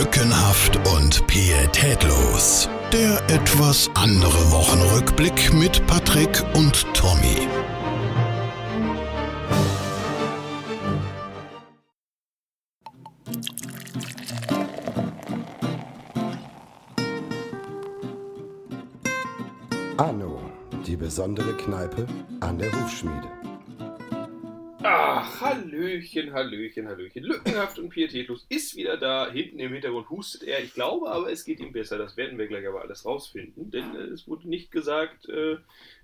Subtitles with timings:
[0.00, 2.70] Lückenhaft und pietätlos.
[2.90, 7.46] Der etwas andere Wochenrückblick mit Patrick und Tommy.
[19.98, 20.40] Anno,
[20.86, 22.06] die besondere Kneipe
[22.40, 23.39] an der Hufschmiede.
[24.92, 27.22] Ach, Hallöchen, Hallöchen, Hallöchen.
[27.22, 29.30] Lückenhaft und pietätlos ist wieder da.
[29.30, 30.64] Hinten im Hintergrund hustet er.
[30.64, 31.96] Ich glaube aber, es geht ihm besser.
[31.96, 33.70] Das werden wir gleich aber alles rausfinden.
[33.70, 35.58] Denn äh, es wurde nicht gesagt, äh,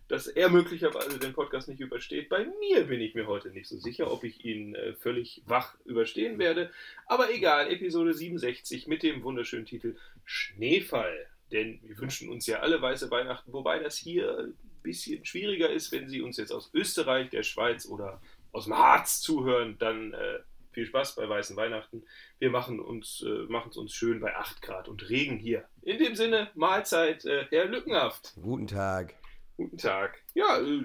[0.07, 2.29] dass er möglicherweise den Podcast nicht übersteht.
[2.29, 5.75] Bei mir bin ich mir heute nicht so sicher, ob ich ihn äh, völlig wach
[5.85, 6.71] überstehen werde.
[7.07, 11.27] Aber egal, Episode 67 mit dem wunderschönen Titel Schneefall.
[11.51, 15.91] Denn wir wünschen uns ja alle weiße Weihnachten, wobei das hier ein bisschen schwieriger ist,
[15.91, 18.21] wenn Sie uns jetzt aus Österreich, der Schweiz oder
[18.57, 20.39] aus dem Harz zuhören, dann äh,
[20.73, 22.03] viel Spaß bei weißen Weihnachten.
[22.39, 25.65] Wir machen uns äh, machen es uns schön bei 8 Grad und Regen hier.
[25.83, 28.33] In dem Sinne, Mahlzeit, äh, Herr Lückenhaft.
[28.43, 29.15] Guten Tag.
[29.59, 30.19] Guten Tag.
[30.35, 30.85] Ja, äh,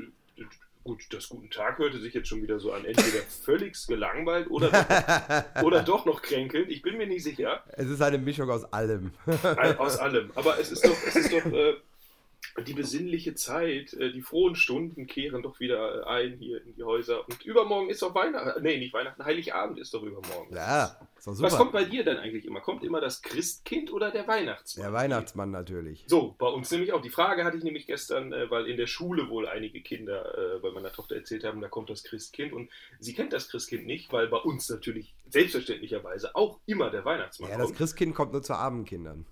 [0.83, 2.83] gut, das Guten Tag hörte sich jetzt schon wieder so an.
[2.83, 6.69] Entweder völlig gelangweilt oder doch, oder doch noch kränkelnd.
[6.69, 7.63] Ich bin mir nicht sicher.
[7.69, 9.11] Es ist eine Mischung aus allem.
[9.77, 10.31] Aus allem.
[10.35, 11.75] Aber es ist doch, es ist doch äh,
[12.67, 17.27] die besinnliche Zeit, äh, die frohen Stunden kehren doch wieder ein hier in die Häuser.
[17.27, 18.61] Und übermorgen ist doch Weihnachten.
[18.61, 20.53] Nee, nicht Weihnachten, Heiligabend ist doch übermorgen.
[20.53, 21.83] Ja, ist doch Was kommt super.
[21.83, 22.59] bei dir denn eigentlich immer?
[22.61, 24.83] Kommt immer das Christkind oder der Weihnachtsmann?
[24.83, 26.03] Der Weihnachtsmann natürlich.
[26.07, 27.01] So, bei uns nämlich auch.
[27.01, 30.59] Die Frage hatte ich nämlich gestern, äh, weil in der Schule wohl einige Kinder äh,
[30.59, 32.51] bei meiner Tochter erzählt haben, da kommt das Christkind.
[32.53, 37.49] Und sie kennt das Christkind nicht, weil bei uns natürlich selbstverständlicherweise auch immer der Weihnachtsmann
[37.49, 37.77] Ja, das kommt.
[37.77, 39.25] Christkind kommt nur zu Abendkindern.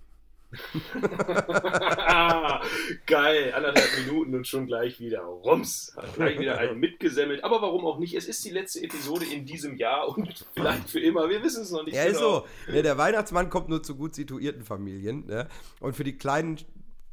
[3.06, 5.92] Geil, anderthalb Minuten und schon gleich wieder rums.
[5.96, 7.44] Hat gleich wieder einen mitgesemmelt.
[7.44, 8.14] Aber warum auch nicht?
[8.14, 11.28] Es ist die letzte Episode in diesem Jahr und vielleicht für immer.
[11.28, 12.46] Wir wissen es noch nicht Ja, ist genau.
[12.66, 12.72] so.
[12.72, 15.26] Ne, der Weihnachtsmann kommt nur zu gut situierten Familien.
[15.26, 15.48] Ne?
[15.80, 16.58] Und für die kleinen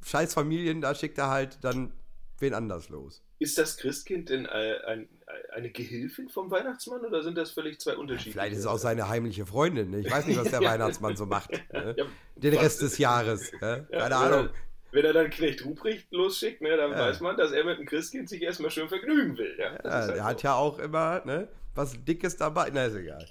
[0.06, 1.92] Scheißfamilien, da schickt er halt dann
[2.40, 3.22] wen anders los.
[3.40, 5.08] Ist das Christkind denn äh, ein,
[5.54, 8.32] eine Gehilfin vom Weihnachtsmann oder sind das völlig zwei unterschiedliche?
[8.40, 9.92] Vielleicht ist es auch seine heimliche Freundin.
[9.92, 10.00] Ne?
[10.00, 10.62] Ich weiß nicht, was der.
[10.68, 11.52] Weihnachtsmann so macht.
[11.72, 11.96] Ne?
[11.98, 12.06] Ja,
[12.36, 13.52] Den Rest des Jahres.
[13.62, 13.88] Ne?
[13.92, 14.50] Ja, Keine Ahnung.
[14.92, 16.98] Wenn er dann Knecht Ruprecht losschickt, ne, dann Ja.
[17.00, 19.56] weiß man, dass er mit dem Christkind sich erstmal schön vergnügen will.
[19.60, 20.48] Ja, halt der hat so.
[20.48, 22.70] ja auch immer ne, was Dickes dabei.
[22.74, 23.26] Na, ist egal.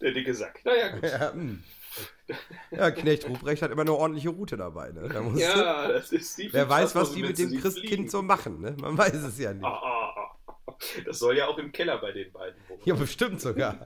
[0.00, 0.60] Der dicke Sack.
[0.64, 1.02] Naja, gut.
[2.28, 2.36] Ja,
[2.78, 4.90] ja Knecht Ruprecht hat immer eine ordentliche Route dabei.
[4.92, 5.08] Ne?
[5.12, 8.08] Da musst du- Ja, das ist die Wer weiß, was die mit dem Christkind fliegen.
[8.08, 8.60] so machen.
[8.60, 8.76] Ne?
[8.80, 9.66] Man weiß es ja nicht.
[11.06, 12.82] Das soll ja auch im Keller bei den beiden wohnen.
[12.84, 13.82] Ja, bestimmt sogar.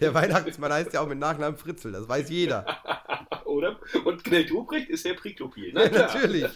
[0.00, 2.64] Der Weihnachtsmann heißt ja auch mit Nachnamen Fritzel, das weiß jeder.
[3.44, 3.78] Oder?
[4.06, 5.74] Und Knecht Ruprecht ist Herr Priklopil.
[5.76, 6.48] Ja, natürlich.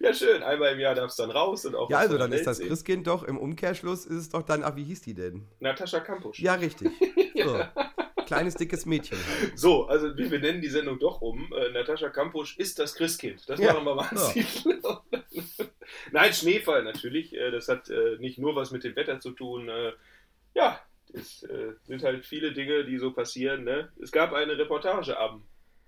[0.00, 0.42] Ja, schön.
[0.42, 2.68] Einmal im Jahr darf es dann raus und auch Ja, also dann ist das sehen.
[2.68, 5.46] Christkind doch im Umkehrschluss ist es doch dann, ach, wie hieß die denn?
[5.60, 6.40] Natascha Kampusch.
[6.40, 6.90] Ja, richtig.
[7.42, 7.60] So.
[8.26, 9.18] Kleines, dickes Mädchen.
[9.18, 9.58] Halt.
[9.58, 11.52] So, also wir benennen die Sendung doch um.
[11.52, 13.48] Äh, Natascha Kampusch ist das Christkind.
[13.48, 13.72] Das Ja.
[13.72, 14.80] machen wir mal Titel.
[16.12, 17.34] Nein, Schneefall natürlich.
[17.34, 19.68] Äh, das hat äh, nicht nur was mit dem Wetter zu tun.
[19.68, 19.92] Äh,
[20.54, 20.80] ja,
[21.12, 23.64] es äh, sind halt viele Dinge, die so passieren.
[23.64, 23.90] Ne?
[24.02, 25.44] Es gab eine Reportage am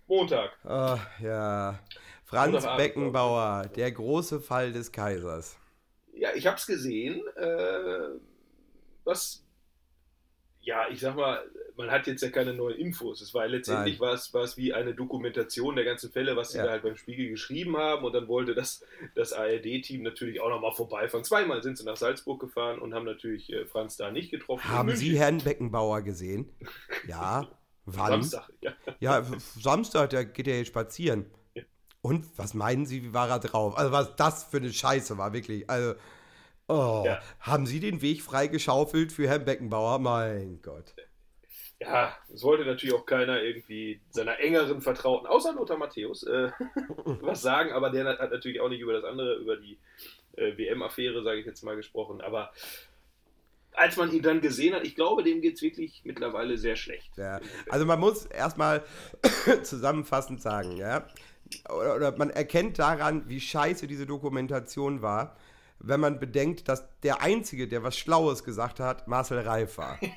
[0.06, 0.56] Montag.
[0.64, 1.78] Ah, ja.
[2.24, 5.56] Franz Beckenbauer, der große Fall des Kaisers.
[6.12, 7.22] Ja, ich habe es gesehen.
[7.36, 8.18] Äh,
[9.04, 9.46] was,
[10.66, 11.41] ja, ich sag mal,
[11.77, 13.21] man hat jetzt ja keine neuen Infos.
[13.21, 16.59] Es war letztendlich war es, war es wie eine Dokumentation der ganzen Fälle, was sie
[16.59, 16.65] Ja.
[16.65, 18.04] da halt beim Spiegel geschrieben haben.
[18.04, 18.84] Und dann wollte das,
[19.15, 21.25] das ARD-Team natürlich auch nochmal vorbeifahren.
[21.25, 24.69] Zweimal sind sie nach Salzburg gefahren und haben natürlich äh, Franz da nicht getroffen.
[24.69, 24.97] Haben.
[24.97, 26.50] Sie Herrn Beckenbauer gesehen?
[27.06, 27.48] Ja.
[27.84, 28.22] Wann?
[28.22, 28.72] Samstag, ja.
[28.98, 29.25] Ja,
[29.60, 31.27] Samstag, da geht er jetzt spazieren.
[31.54, 31.62] Ja.
[32.00, 33.78] Und was meinen Sie, wie war er drauf?
[33.78, 35.71] Also, was das für eine Scheiße war, wirklich.
[35.71, 35.94] Also,
[36.69, 37.21] oh, Ja.
[37.41, 39.99] haben Sie den Weg freigeschaufelt für Herrn Beckenbauer?
[39.99, 40.94] Mein Gott.
[41.78, 46.50] Ja, es wollte natürlich auch keiner irgendwie seiner engeren Vertrauten, außer Lothar Matthäus, äh,
[47.21, 49.78] was sagen, aber der hat natürlich auch nicht über das andere, über die
[50.37, 52.22] äh, WM-Affäre, sage ich jetzt mal, gesprochen.
[52.22, 52.53] Aber
[53.72, 57.16] als man ihn dann gesehen hat, ich glaube, dem geht es wirklich mittlerweile sehr schlecht.
[57.19, 57.41] Ja.
[57.69, 58.83] Also, man muss erstmal
[59.63, 61.07] zusammenfassend sagen, ja.
[61.68, 65.36] Oder, oder man erkennt daran, wie scheiße diese Dokumentation war,
[65.78, 69.99] wenn man bedenkt, dass der Einzige, der was Schlaues gesagt hat, Marcel Reif war.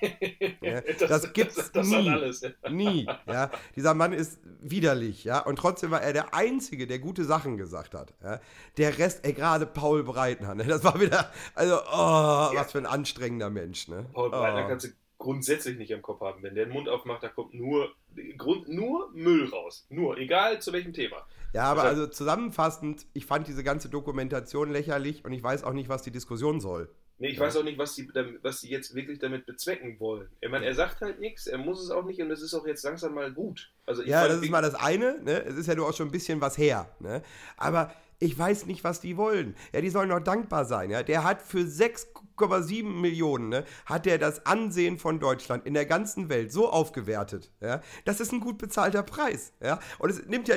[0.62, 2.10] Ja, das, gibt's das, das nie.
[2.10, 2.42] alles.
[2.42, 2.70] Ja.
[2.70, 3.08] Nie.
[3.26, 3.50] Ja.
[3.76, 5.40] Dieser Mann ist widerlich, ja.
[5.40, 8.14] Und trotzdem war er der Einzige, der gute Sachen gesagt hat.
[8.22, 8.40] Ja.
[8.78, 10.66] Der Rest, ey, gerade Paul Breitner, ne?
[10.66, 14.06] das war wieder, also, oh, was für ein anstrengender Mensch, ne?
[14.14, 14.68] Paul Breitner oh.
[14.68, 16.42] kannst du grundsätzlich nicht im Kopf haben.
[16.44, 17.94] Wenn der den Mund aufmacht, da kommt nur,
[18.38, 19.86] Grund, nur Müll raus.
[19.90, 21.26] Nur, egal zu welchem Thema.
[21.54, 25.74] Ja, aber Also- also zusammenfassend, ich fand diese ganze Dokumentation lächerlich und ich weiß auch
[25.74, 26.90] nicht, was die Diskussion soll.
[27.22, 27.44] Nee, ich ja.
[27.46, 28.10] weiß auch nicht, was sie,
[28.44, 30.30] was sie jetzt wirklich damit bezwecken wollen.
[30.40, 32.66] Ich meine, er sagt halt nichts, er muss es auch nicht und es ist auch
[32.66, 33.74] jetzt langsam mal gut.
[33.86, 35.44] Also ja, das ist mal das eine, ne?
[35.44, 36.90] es ist ja nur auch schon ein bisschen was her.
[37.00, 37.22] Ne?
[37.58, 39.56] Aber ich weiß nicht, was die wollen.
[39.74, 40.92] Ja, die sollen doch dankbar sein.
[40.92, 41.04] Ja?
[41.04, 46.30] Der hat für 6,7 Millionen, ne, hat er das Ansehen von Deutschland in der ganzen
[46.30, 47.52] Welt so aufgewertet.
[47.60, 47.82] Ja?
[48.06, 49.52] Das ist ein gut bezahlter Preis.
[49.62, 49.80] Ja?
[50.00, 50.56] Und es nimmt ja,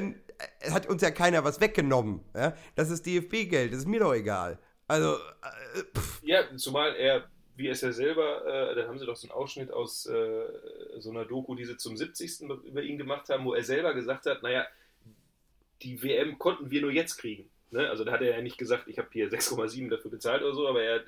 [0.61, 2.21] es hat uns ja keiner was weggenommen.
[2.35, 2.57] Ja?
[2.75, 4.59] Das ist DFB-Geld, das ist mir doch egal.
[4.89, 5.83] Also, äh,
[6.23, 9.71] Ja, zumal er, wie es ja selber, äh, da haben sie doch so einen Ausschnitt
[9.71, 10.45] aus äh,
[10.99, 12.43] so einer Doku, die sie zum 70.
[12.65, 14.67] über ihn gemacht haben, wo er selber gesagt hat, naja,
[15.83, 17.51] die WM konnten wir nur jetzt kriegen.
[17.71, 17.89] Ne?
[17.89, 20.69] Also da hat er ja nicht gesagt, ich habe hier 6,7 dafür bezahlt oder so,
[20.69, 21.05] aber er,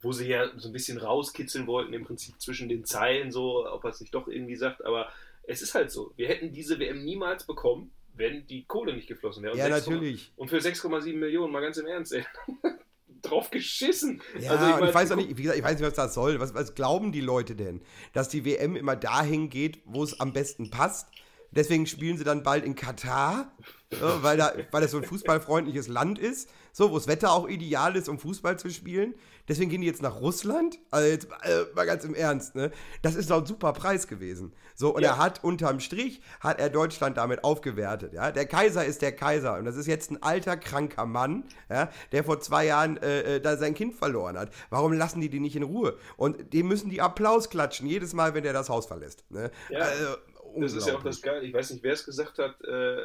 [0.00, 3.84] wo sie ja so ein bisschen rauskitzeln wollten, im Prinzip zwischen den Zeilen so, ob
[3.84, 5.10] er es nicht doch irgendwie sagt, aber
[5.44, 9.42] es ist halt so, wir hätten diese WM niemals bekommen, wenn die Kohle nicht geflossen
[9.42, 9.56] wäre.
[9.56, 10.32] ja, 6, natürlich.
[10.36, 12.24] Und für 6,7 Millionen, mal ganz im Ernst, ey.
[13.22, 14.22] drauf geschissen.
[14.38, 16.14] Ja, also ich, mein, ich weiß auch nicht, wie gesagt, ich weiß nicht, was das
[16.14, 16.38] soll.
[16.40, 17.82] Was, was glauben die Leute denn?
[18.12, 21.08] Dass die WM immer dahin geht, wo es am besten passt?
[21.50, 23.52] Deswegen spielen sie dann bald in Katar,
[23.92, 27.48] ja, weil, da, weil das so ein fußballfreundliches Land ist, so, wo das Wetter auch
[27.48, 29.14] ideal ist, um Fußball zu spielen.
[29.48, 30.78] Deswegen gehen die jetzt nach Russland.
[30.90, 32.70] Also jetzt äh, mal ganz im Ernst, ne?
[33.02, 34.52] Das ist doch ein super Preis gewesen.
[34.74, 35.10] So, und ja.
[35.10, 38.12] er hat unterm Strich, hat er Deutschland damit aufgewertet.
[38.12, 38.30] Ja?
[38.30, 39.58] Der Kaiser ist der Kaiser.
[39.58, 41.90] Und das ist jetzt ein alter, kranker Mann, ja?
[42.12, 44.50] der vor zwei Jahren äh, äh da sein Kind verloren hat.
[44.70, 45.96] Warum lassen die die nicht in Ruhe?
[46.16, 49.24] Und dem müssen die Applaus klatschen, jedes Mal, wenn der das Haus verlässt.
[49.30, 49.50] Ne?
[49.70, 49.80] Ja.
[49.80, 50.16] Also,
[50.56, 51.44] das ist ja auch das Geile.
[51.44, 52.96] Ich weiß nicht, wer es gesagt hat, äh,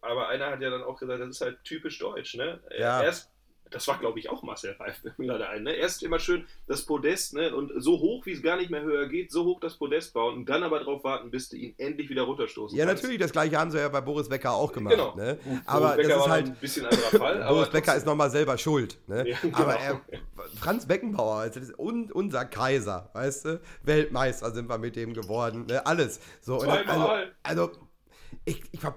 [0.00, 2.36] aber einer hat ja dann auch gesagt, das ist halt typisch deutsch.
[2.36, 2.60] Ne?
[2.78, 3.02] Ja.
[3.02, 3.30] Erst
[3.70, 5.62] das war glaube ich auch Marcel Reif, gerade ein.
[5.62, 5.74] Ne?
[5.74, 7.54] Erst immer schön das Podest ne?
[7.54, 10.34] und so hoch, wie es gar nicht mehr höher geht, so hoch das Podest bauen
[10.34, 13.02] und dann aber darauf warten, bis du ihn endlich wieder runterstoßen Ja, kannst.
[13.02, 14.94] natürlich, das gleiche haben sie ja bei Boris Becker auch gemacht.
[14.94, 15.14] Genau.
[15.14, 15.38] Ne?
[15.64, 17.44] Aber Boris das ist halt ein bisschen anderer Fall.
[17.48, 18.98] Boris Becker ist nochmal selber schuld.
[19.06, 19.28] Ne?
[19.28, 19.58] Ja, genau.
[19.58, 20.00] Aber er,
[20.58, 23.60] Franz Beckenbauer, das ist unser Kaiser, weißt du?
[23.82, 25.84] Weltmeister sind wir mit dem geworden, ne?
[25.86, 26.20] alles.
[26.40, 27.32] So, Zweimal.
[27.42, 27.78] Also, also
[28.44, 28.94] ich, ich war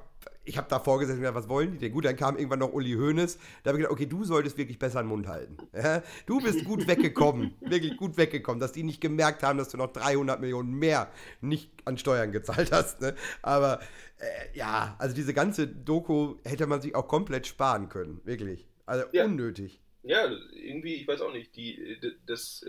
[0.50, 1.92] ich habe da vorgesessen und gedacht, was wollen die denn?
[1.92, 3.38] Gut, dann kam irgendwann noch Uli Hoeneß.
[3.64, 5.58] Da habe ich gedacht, okay, du solltest wirklich besser den Mund halten.
[5.74, 6.02] Ja?
[6.26, 9.94] Du bist gut weggekommen, wirklich gut weggekommen, dass die nicht gemerkt haben, dass du noch
[9.94, 13.00] 300 Millionen mehr nicht an Steuern gezahlt hast.
[13.00, 13.16] Ne?
[13.44, 13.80] Aber
[14.18, 18.68] äh, ja, also diese ganze Doku hätte man sich auch komplett sparen können, wirklich.
[18.88, 19.26] Also ja.
[19.26, 19.80] unnötig.
[20.02, 22.66] Ja, irgendwie, ich weiß auch nicht, die, das,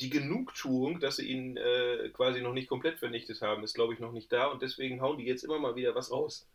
[0.00, 3.98] die Genugtuung, dass sie ihn äh, quasi noch nicht komplett vernichtet haben, ist, glaube ich,
[3.98, 6.46] noch nicht da und deswegen hauen die jetzt immer mal wieder was raus.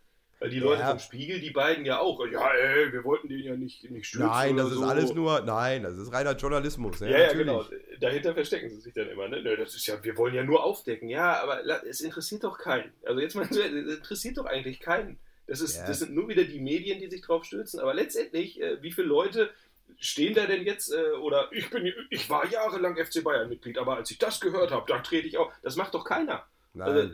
[0.42, 0.90] Weil die Leute ja.
[0.90, 4.28] vom Spiegel, die beiden ja auch, ja, ey, wir wollten den ja nicht, nicht stürzen.
[4.28, 4.86] Nein, das ist so.
[4.86, 7.00] alles nur, nein, das ist reiner Journalismus.
[7.00, 7.64] Ja, ja, ja, genau.
[8.00, 9.28] Dahinter verstecken sie sich dann immer.
[9.28, 9.44] Ne?
[9.56, 11.10] Das ist ja, wir wollen ja nur aufdecken.
[11.10, 12.92] Ja, aber es interessiert doch keinen.
[13.06, 15.20] Also jetzt mal, es interessiert doch eigentlich keinen.
[15.46, 15.86] Das, ist, ja.
[15.86, 17.80] das sind nur wieder die Medien, die sich drauf stürzen.
[17.80, 19.52] Aber letztendlich, äh, wie viele Leute
[20.00, 24.10] stehen da denn jetzt, äh, oder ich bin, ich war jahrelang FC Bayern-Mitglied, aber als
[24.10, 25.52] ich das gehört habe, da trete ich auch.
[25.62, 26.48] Das macht doch keiner.
[26.80, 27.14] Also,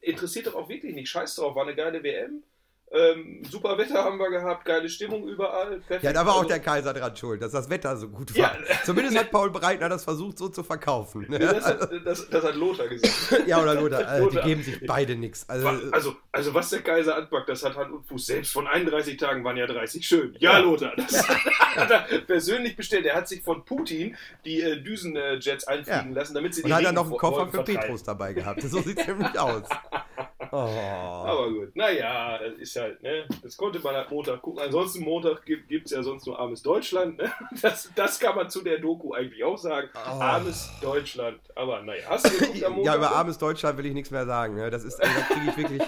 [0.00, 1.08] interessiert doch auch wirklich nicht.
[1.08, 2.44] Scheiß drauf, war eine geile WM
[2.90, 5.78] ähm, super Wetter haben wir gehabt, geile Stimmung überall.
[5.80, 6.04] Perfekt.
[6.04, 8.40] Ja, da war auch also, der Kaiser dran schuld, dass das Wetter so gut war.
[8.40, 8.56] Ja.
[8.84, 11.26] Zumindest hat Paul Breitner das versucht, so zu verkaufen.
[11.28, 11.38] Ne?
[11.38, 13.46] Das, hat, das, das, hat Lothar gesagt.
[13.46, 14.08] ja, oder Lothar.
[14.08, 14.30] Also.
[14.30, 15.46] Die geben sich beide nichts.
[15.48, 18.24] Also, also, also, was der Kaiser anpackt, das hat Hand und Fuß.
[18.24, 20.34] Selbst von 31 Tagen waren ja 30 schön.
[20.38, 20.58] Ja, ja.
[20.60, 20.92] Lothar.
[20.96, 21.28] Das
[21.76, 23.04] hat er persönlich bestellt.
[23.04, 26.84] Er hat sich von Putin die äh, Düsenjets einfliegen lassen, damit sie die Und hat
[26.84, 28.62] dann noch einen Koffer für Petrus dabei gehabt.
[28.62, 29.64] So sieht es nämlich aus.
[30.50, 30.56] Oh.
[30.56, 33.26] Aber gut, naja, das ist halt, ne?
[33.42, 34.62] Das konnte man halt Montag gucken.
[34.62, 37.18] Ansonsten Montag gibt es ja sonst nur armes Deutschland.
[37.18, 37.32] Ne?
[37.60, 39.88] Das, das kann man zu der Doku eigentlich auch sagen.
[39.94, 39.98] Oh.
[39.98, 41.40] Armes Deutschland.
[41.54, 42.92] Aber naja, hast du geguckt am Montag?
[42.92, 44.54] Ja, über armes Deutschland will ich nichts mehr sagen.
[44.54, 44.70] Ne?
[44.70, 45.82] Das ist, also, da kriege ich wirklich,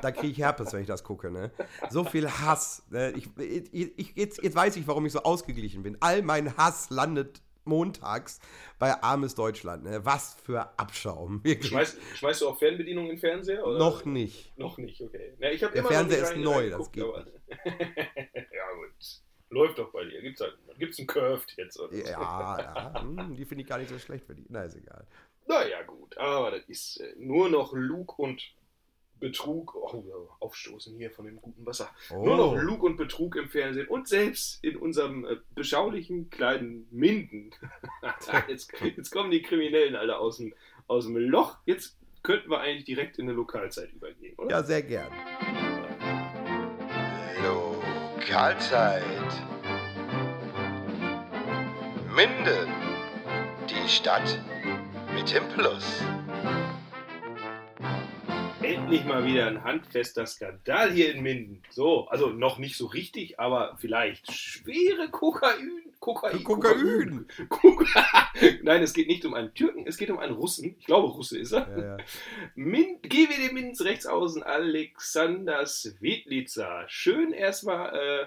[0.00, 1.30] da kriege ich Herpes, wenn ich das gucke.
[1.30, 1.50] Ne?
[1.90, 2.82] So viel Hass.
[2.90, 3.12] Ne?
[3.12, 5.96] Ich, ich, ich, jetzt, jetzt weiß ich, warum ich so ausgeglichen bin.
[6.00, 8.40] All mein Hass landet montags
[8.78, 9.84] bei Armes Deutschland.
[9.84, 10.04] Ne?
[10.04, 11.42] Was für Abschaum.
[11.44, 13.66] Schmeißt, schmeißt du auch Fernbedienung in den Fernseher?
[13.66, 13.78] Oder?
[13.78, 14.56] Noch nicht.
[14.58, 15.34] Noch nicht, okay.
[15.38, 17.26] Ja, ich Der Fernseher ist neu, das geht aber...
[17.64, 19.22] ja, gut.
[19.50, 20.22] Läuft doch bei dir.
[20.22, 21.78] Gibt's halt, gibt's einen Curved jetzt?
[21.78, 22.10] Oder ja,
[22.94, 23.02] ja.
[23.02, 24.46] Hm, die finde ich gar nicht so schlecht für die.
[24.48, 25.06] Na, ist egal.
[25.46, 26.16] Naja, gut.
[26.16, 28.42] Aber das ist äh, nur noch Luke und
[29.22, 31.88] Betrug, oh, aufstoßen hier von dem guten Wasser.
[32.10, 32.24] Oh.
[32.24, 37.52] Nur noch Lug und Betrug im Fernsehen und selbst in unserem äh, beschaulichen kleinen Minden.
[38.48, 40.52] jetzt, jetzt, kommen die Kriminellen alle aus dem,
[40.88, 41.58] aus dem Loch.
[41.66, 44.50] Jetzt könnten wir eigentlich direkt in eine Lokalzeit übergehen, oder?
[44.50, 45.12] Ja, sehr gern.
[47.44, 49.04] Lokalzeit.
[52.16, 52.68] Minden.
[53.70, 54.40] Die Stadt
[55.14, 56.02] mit dem Plus
[58.92, 61.62] endlich mal wieder ein handfester Skandal hier in Minden.
[61.70, 66.44] So, also noch nicht so richtig, aber vielleicht schwere Kokain, Kokain.
[66.44, 67.26] Kokain.
[67.48, 68.58] Kokain.
[68.62, 70.76] Nein, es geht nicht um einen Türken, es geht um einen Russen.
[70.78, 71.68] Ich glaube, Russe ist er.
[71.70, 71.96] Ja, ja.
[72.54, 76.84] Min GWD Minz rechts außen Alexander Svetlitzer.
[76.88, 78.26] Schön erstmal, äh,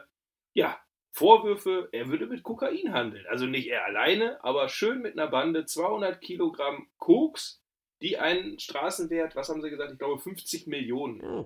[0.53, 0.79] ja,
[1.12, 3.25] Vorwürfe, er würde mit Kokain handeln.
[3.29, 7.62] Also nicht er alleine, aber schön mit einer Bande 200 Kilogramm Koks,
[8.01, 11.45] die einen Straßenwert, was haben sie gesagt, ich glaube 50 Millionen Hm.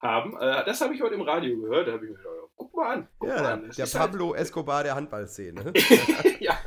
[0.00, 0.36] haben.
[0.40, 1.88] Äh, das habe ich heute im Radio gehört.
[1.88, 3.08] Da habe ich mir gedacht, guck mal an.
[3.18, 3.70] Guck Ja, mal der, an.
[3.76, 5.72] Der ist halt- Pablo Escobar der Handballszene.
[6.40, 6.58] ja.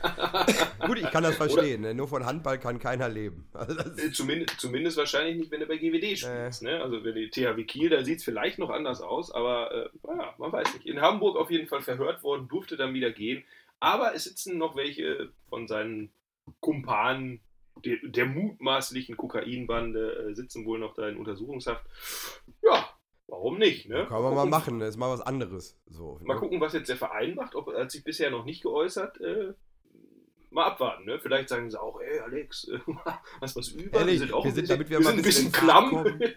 [0.85, 1.81] Gut, ich kann das verstehen.
[1.81, 1.93] Ne?
[1.93, 3.47] Nur von Handball kann keiner leben.
[3.53, 6.63] Also Äh, Zumindest, zumindest wahrscheinlich nicht, wenn du bei GWD spielst.
[6.63, 6.81] Ne?
[6.81, 10.33] Also wenn die THW Kiel, da sieht es vielleicht noch anders aus, aber äh, naja,
[10.37, 10.85] man weiß nicht.
[10.87, 13.43] In Hamburg auf jeden Fall verhört worden, durfte dann wieder gehen.
[13.79, 16.11] Aber es sitzen noch welche von seinen
[16.59, 17.41] Kumpanen
[17.77, 21.85] der, mutmaßlichen Kokainbande, äh, sitzen wohl noch da in Untersuchungshaft.
[22.61, 22.89] Ja,
[23.27, 23.89] warum nicht?
[23.89, 24.05] Ne?
[24.07, 24.79] kann man mal machen.
[24.79, 25.79] Das ist mal was anderes.
[25.87, 26.39] So, Mal ne?
[26.39, 27.55] gucken, was jetzt der Verein macht.
[27.55, 29.19] Ob, er hat sich bisher noch nicht geäußert.
[29.21, 29.53] Äh,
[30.51, 31.05] mal abwarten.
[31.05, 31.19] Ne?
[31.19, 32.79] Vielleicht sagen sie auch, ey Alex, äh,
[33.41, 33.99] hast was über?
[33.99, 36.19] Ehrlich, wir sind auch wir ein sind, bisschen, damit wir wir mal ein bisschen klamm.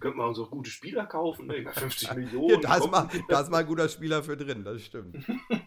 [0.00, 1.46] können, wir, uns auch gute Spieler kaufen?
[1.46, 1.56] Ne?
[1.56, 2.48] Ich meine, 50 Millionen.
[2.48, 5.16] Hier, da, ist mal, da ist mal ein guter Spieler für drin, das stimmt.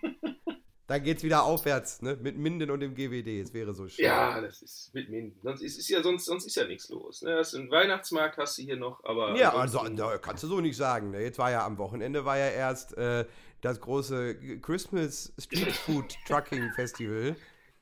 [0.87, 2.15] Dann geht's wieder aufwärts, ne?
[2.21, 3.41] Mit Minden und dem GWD.
[3.41, 4.05] Es wäre so schön.
[4.05, 5.39] Ja, das ist mit Minden.
[5.41, 7.23] Sonst ist, ist ja sonst, sonst ist ja nichts los.
[7.23, 7.35] Ne?
[7.35, 10.61] Das ist ein Weihnachtsmarkt hast du hier noch, aber Ja, also, na, kannst du so
[10.61, 11.09] nicht sagen.
[11.09, 11.21] Ne?
[11.21, 13.25] Jetzt war ja am Wochenende war ja erst äh,
[13.61, 17.35] das große Christmas Street Food Trucking Festival.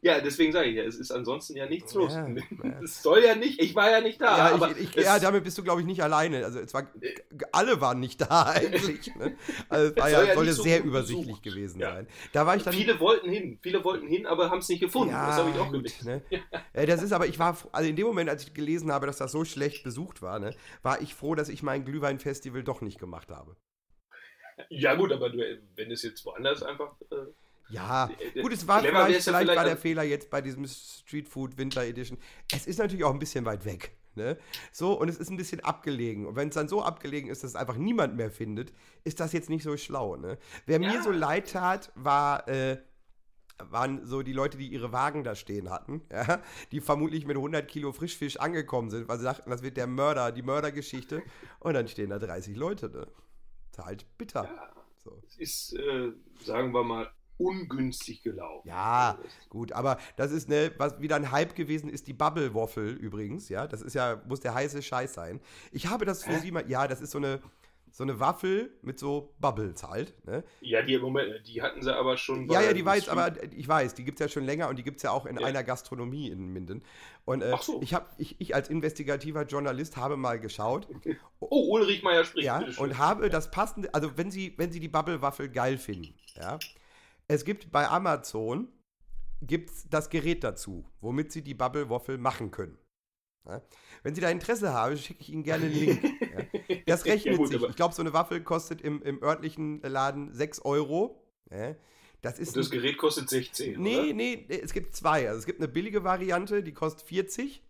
[0.04, 2.14] Ja, deswegen sage ich ja, es ist ansonsten ja nichts los.
[2.14, 2.28] Ja.
[2.84, 4.38] Es soll ja nicht, ich war ja nicht da.
[4.50, 6.44] Ja, aber ich, ich, ja, damit bist du, glaube ich, nicht alleine.
[6.44, 6.88] Also es war,
[7.54, 9.16] alle waren nicht da eigentlich.
[9.16, 9.38] Ne?
[9.70, 11.44] Also es war ja, soll ja so sehr übersichtlich besucht.
[11.44, 12.08] gewesen sein.
[12.34, 12.74] Da war ich dann.
[12.74, 15.14] viele wollten hin, viele wollten hin, aber haben es nicht gefunden.
[15.14, 16.06] das habe ich auch gelesen.
[16.06, 16.22] ne?
[16.74, 19.18] Äh, Das ist aber, ich war, also in dem Moment, als ich gelesen habe, dass
[19.18, 23.00] das so schlecht besucht war, ne, war ich froh, dass ich mein Glühwein-Festival doch nicht
[23.00, 23.56] gemacht habe.
[24.70, 25.38] Ja gut, aber du,
[25.76, 26.96] wenn es jetzt woanders einfach...
[27.12, 27.16] Äh,
[27.70, 30.42] Ja, Äh, gut, es war clever vielleicht, ja vielleicht war vielleicht der Fehler jetzt bei
[30.42, 32.18] diesem Street Food Winter Edition.
[32.54, 33.96] Es ist natürlich auch ein bisschen weit weg.
[34.16, 34.38] Ne?
[34.72, 36.28] So, und es ist ein bisschen abgelegen.
[36.28, 38.72] Und wenn es dann so abgelegen ist, dass es einfach niemand mehr findet,
[39.04, 40.18] ist das jetzt nicht so schlau.
[40.18, 40.38] Ne?
[40.68, 41.02] Wer mir Ja.
[41.02, 42.78] so leid tat, war, äh,
[43.58, 46.44] waren so die Leute, die ihre Wagen da stehen hatten, ja?
[46.72, 50.32] die vermutlich mit 100 Kilo Frischfisch angekommen sind, weil sie dachten, das wird der Mörder,
[50.32, 51.24] die Mördergeschichte.
[51.60, 52.90] Und dann stehen da 30 Leute.
[52.90, 53.08] Ne?
[53.72, 54.44] Ist halt bitter.
[54.44, 55.20] ja, So.
[55.28, 56.12] es ist, äh,
[56.44, 58.68] sagen wir mal, ungünstig gelaufen.
[58.68, 59.18] Ja,
[59.50, 63.50] gut, aber das ist ne, was wieder ein Hype gewesen ist, die Bubble Waffle übrigens,
[63.50, 65.40] ja, das ist ja, muss der heiße Scheiß sein.
[65.72, 66.40] Ich habe das für?
[66.40, 67.42] Sie mal, ja, das ist so eine,
[67.92, 70.44] so eine Waffel mit so Bubbles halt, ne?
[70.62, 73.68] Ja, die, Moment, die hatten sie aber schon Ja, ja, die weiß, Street- aber ich
[73.68, 75.46] weiß, die gibt es ja schon länger und die gibt es ja auch in Ja.
[75.46, 76.82] einer Gastronomie in Minden.
[77.26, 77.80] Und äh, Ach so.
[77.84, 80.88] ich, hab, ich, ich als investigativer Journalist habe mal geschaut
[81.40, 82.46] Oh, Ulrich Meier spricht.
[82.48, 86.58] ja, und habe das passende, also wenn Sie, wenn Sie die Bubble-Waffel geil finden, ja,
[87.28, 88.68] es gibt bei Amazon
[89.42, 92.78] gibt's das Gerät dazu, womit Sie die Bubble-Waffel machen können.
[93.46, 93.62] Ja.
[94.04, 96.04] Wenn Sie da Interesse haben, schicke ich Ihnen gerne einen Link.
[96.04, 96.80] ja.
[96.86, 97.62] Das rechnet Ja, gut, sich.
[97.62, 101.22] Ich glaube, so eine Waffel kostet im, im örtlichen Laden 6 Euro.
[102.22, 103.82] Das ist Und das Gerät kostet 16.
[103.82, 104.14] Nee, oder?
[104.14, 105.28] nee, es gibt zwei.
[105.28, 107.62] Also es gibt eine billige Variante, die kostet 40.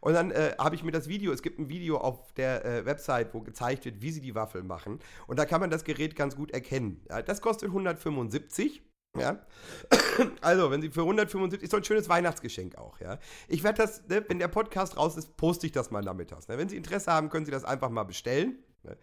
[0.00, 2.86] Und dann äh, habe ich mir das Video, es gibt ein Video auf der äh,
[2.86, 5.00] Website, wo gezeigt wird, wie sie die Waffel machen.
[5.26, 7.04] Und da kann man das Gerät ganz gut erkennen.
[7.26, 8.82] Das kostet 175.
[9.16, 9.44] Ja.
[10.40, 13.18] Also, wenn sie für 175, ist so ein schönes Weihnachtsgeschenk auch, ja.
[13.46, 16.48] Ich werde das, ne, wenn der Podcast raus ist, poste ich das mal nachmittags.
[16.48, 16.58] Ne?
[16.58, 18.58] Wenn Sie Interesse haben, können Sie das einfach mal bestellen.
[18.82, 18.96] Ne?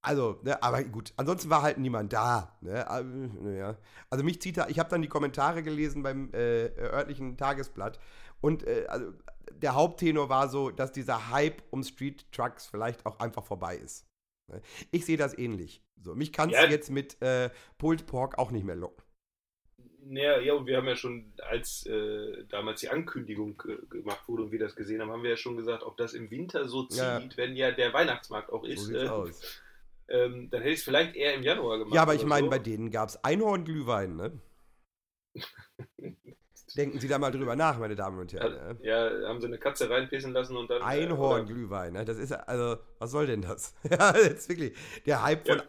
[0.00, 2.56] Also, ne, aber gut, ansonsten war halt niemand da.
[2.60, 2.88] Ne?
[2.88, 3.08] Also,
[3.48, 3.76] ja.
[4.10, 8.00] also mich zieht da, ich habe dann die Kommentare gelesen beim äh, örtlichen Tagesblatt
[8.40, 9.12] und äh, also,
[9.52, 14.06] der Haupttenor war so, dass dieser Hype um Street Trucks vielleicht auch einfach vorbei ist.
[14.48, 14.60] Ne?
[14.90, 15.84] Ich sehe das ähnlich.
[16.02, 16.66] So, mich kannst Ja.
[16.66, 19.04] du jetzt mit äh, Pulled Pork auch nicht mehr locken.
[20.04, 24.42] Ja, ja, und wir haben ja schon, als äh, damals die Ankündigung äh, gemacht wurde
[24.44, 26.84] und wir das gesehen haben, haben wir ja schon gesagt, ob das im Winter so
[26.86, 27.22] zieht, Ja.
[27.36, 29.60] wenn ja der Weihnachtsmarkt auch So ist, sieht's äh, aus.
[30.08, 31.94] ähm, dann hätte ich es vielleicht eher im Januar gemacht.
[31.94, 32.50] Ja, aber ich meine, so.
[32.50, 34.40] bei denen gab es Einhornglühwein, ne?
[36.76, 38.54] Denken Sie da mal drüber nach, meine Damen und Herren.
[38.54, 38.78] ne?
[38.82, 40.80] Ja, haben sie eine Katze reinpissen lassen und dann.
[40.80, 42.04] äh, Einhornglühwein, ne?
[42.04, 43.74] Das ist ja, also, was soll denn das?
[43.90, 44.76] ja, jetzt wirklich.
[45.06, 45.64] Der Hype von Ja.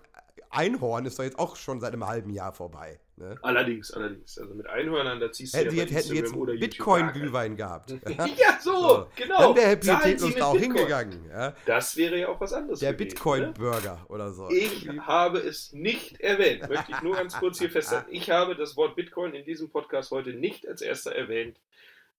[0.50, 3.00] Einhorn ist doch jetzt auch schon seit einem halben Jahr vorbei.
[3.16, 3.38] Ne?
[3.44, 4.38] Allerdings, allerdings.
[4.40, 7.94] Also mit Einhörnern, da ziehst du Hätten ja jetzt, hätten jetzt Bitcoin-Glühwein gehabt.
[8.08, 9.54] Ja, so, genau.
[9.54, 10.76] Dann wäre Pietätlos mit da auch Bitcoin.
[10.76, 11.30] hingegangen.
[11.30, 11.54] Ja?
[11.66, 12.80] Das wäre ja auch was anderes.
[12.80, 13.14] Der gewesen, ne?
[13.14, 14.50] Bitcoin-Burger oder so.
[14.50, 18.10] Ich habe es nicht erwähnt, möchte ich nur ganz kurz hier festhalten.
[18.12, 21.60] Ich habe das Wort Bitcoin in diesem Podcast heute nicht als erster erwähnt.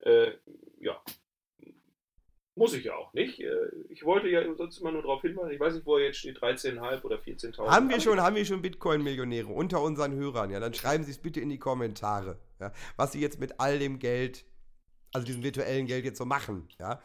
[0.01, 0.33] Äh,
[0.81, 1.01] ja,
[2.57, 3.41] Muss ich ja auch nicht.
[3.41, 3.51] Äh,
[3.89, 6.39] Ich wollte ja sonst immer nur darauf hinweisen, ich weiß nicht, wo er jetzt steht,
[6.39, 7.67] 13,5 oder 14.000.
[7.69, 10.51] Haben wir schon, haben wir schon Bitcoin-Millionäre unter unseren Hörern?
[10.51, 13.79] Ja, dann schreiben Sie es bitte in die Kommentare, ja, was Sie jetzt mit all
[13.81, 14.45] dem Geld,
[15.13, 16.69] also diesem virtuellen Geld jetzt so machen.
[16.79, 17.01] Ja,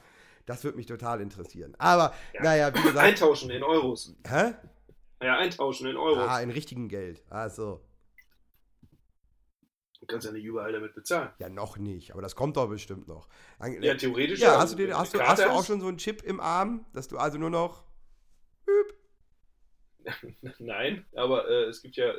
[0.45, 1.73] das würde mich total interessieren.
[1.79, 2.43] Aber Ja.
[2.43, 4.15] naja, wie gesagt, Eintauschen in Euros.
[4.27, 4.53] hä?
[5.21, 6.27] Ja, eintauschen in Euros.
[6.29, 7.23] Ah, in richtigen Geld.
[7.29, 7.81] Ah, so.
[9.99, 11.29] Du kannst ja nicht überall damit bezahlen.
[11.39, 13.27] Ja, noch nicht, aber das kommt doch bestimmt noch.
[13.57, 15.97] An- Ja, theoretisch ja, hast du, den, hast, du hast du auch schon so einen
[15.97, 17.83] Chip im Arm, dass du also nur noch.
[20.59, 22.13] Nein, aber äh, es gibt ja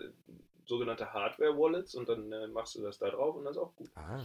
[0.66, 3.90] sogenannte Hardware-Wallets und dann äh, machst du das da drauf und das ist auch gut.
[3.96, 4.22] Ah,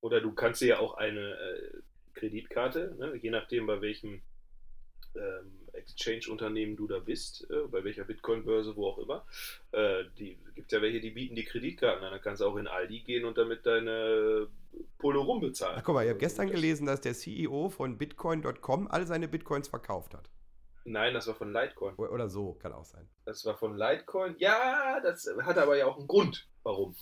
[0.00, 1.80] Oder du kannst dir ja auch eine äh,
[2.14, 4.22] Kreditkarte, ne, je nachdem bei welchem
[5.16, 9.26] ähm, Exchange-Unternehmen du da bist, äh, bei welcher Bitcoin-Börse, wo auch immer.
[9.72, 12.12] Äh, die gibt ja welche, die bieten die Kreditkarten an.
[12.12, 14.48] Dann kannst du auch in Aldi gehen und damit deine
[14.98, 15.76] Polo rumbezahlen.
[15.78, 19.28] Ach, guck mal, ich habe gestern Das- gelesen, dass der CEO von Bitcoin.com alle seine
[19.28, 20.28] Bitcoins verkauft hat.
[20.86, 21.94] Nein, das war von Litecoin.
[21.96, 23.08] Oder so, kann auch sein.
[23.24, 24.34] Das war von Litecoin.
[24.38, 26.94] Ja, das hat aber ja auch einen Grund, warum.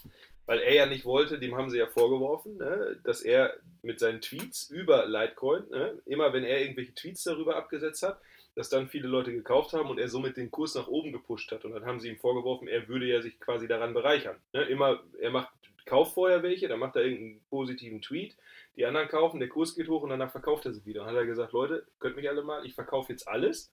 [0.46, 4.20] Weil er ja nicht wollte, dem haben sie ja vorgeworfen, ne, dass er mit seinen
[4.20, 8.20] Tweets über Litecoin, ne, immer wenn er irgendwelche Tweets darüber abgesetzt hat,
[8.54, 11.64] dass dann viele Leute gekauft haben und er somit den Kurs nach oben gepusht hat.
[11.64, 14.36] Und dann haben sie ihm vorgeworfen, er würde ja sich quasi daran bereichern.
[14.52, 15.52] Ne, immer, er macht,
[15.86, 18.36] kauft vorher welche, dann macht er irgendeinen positiven Tweet,
[18.76, 21.02] die anderen kaufen, der Kurs geht hoch und danach verkauft er sie wieder.
[21.02, 23.72] Und dann hat er gesagt, Leute, könnt mich alle mal, ich verkaufe jetzt alles.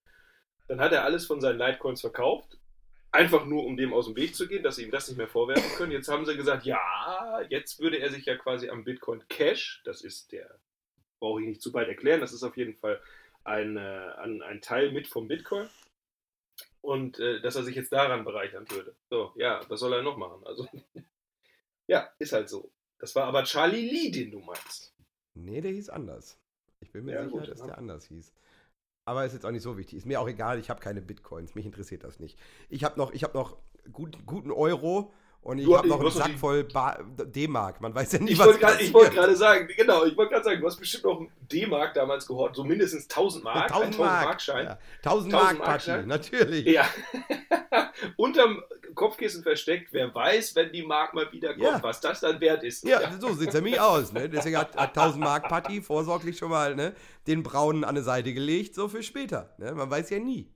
[0.68, 2.60] Dann hat er alles von seinen Litecoins verkauft
[3.12, 5.28] Einfach nur, um dem aus dem Weg zu gehen, dass sie ihm das nicht mehr
[5.28, 5.92] vorwerfen können.
[5.92, 10.04] Jetzt haben sie gesagt, ja, jetzt würde er sich ja quasi am Bitcoin Cash, das
[10.04, 10.60] ist der,
[11.20, 13.02] brauche ich nicht zu weit erklären, das ist auf jeden Fall
[13.50, 15.68] ein, äh, ein, ein Teil mit vom Bitcoin.
[16.82, 18.96] Und äh, dass er sich jetzt daran bereichern würde.
[19.10, 20.46] So, ja, was soll er noch machen?
[20.46, 20.68] Also,
[21.88, 22.72] ja, ist halt so.
[23.00, 24.94] Das war aber Charlie Lee, den du meinst.
[25.34, 26.40] Nee, der hieß anders.
[26.80, 27.66] Ich bin mir Ja, sicher, gut, dass ja.
[27.68, 28.34] der anders hieß.
[29.06, 29.98] Aber ist jetzt auch nicht so wichtig.
[29.98, 31.56] Ist mir auch egal, ich habe keine Bitcoins.
[31.56, 32.38] Mich interessiert das nicht.
[32.70, 33.58] Ich habe noch, ich hab noch
[33.92, 37.80] gut, guten Euro und ich habe noch einen Sack voll D-Mark.
[37.82, 38.94] Man weiß ja nie, Ich was wollte gerade passiert.
[38.94, 42.28] wollt gerade sagen, genau, ich wollte gerade sagen, du hast bestimmt noch einen D-Mark damals
[42.28, 44.26] gehört, so mindestens 1000 Mark, 1000 1000 Mark.
[44.26, 44.66] Markschein.
[44.66, 44.78] Ja.
[45.04, 46.08] 1000 1000 Mark Mark Schein.
[46.08, 46.66] natürlich.
[46.66, 46.86] Ja.
[48.18, 48.64] Unterm
[48.96, 49.90] Kopfkissen versteckt.
[49.92, 51.84] Wer weiß, wenn die Mark mal wieder kommt, Ja.
[51.84, 52.84] was das dann wert ist.
[52.84, 54.12] Ja, so sieht es nämlich aus.
[54.12, 54.28] Ne?
[54.30, 56.94] Deswegen hat, hat 1000 Mark Party vorsorglich schon mal ne,
[57.28, 59.54] den Braunen an die Seite gelegt, so für später.
[59.58, 59.74] Ne?
[59.74, 60.50] Man weiß ja nie.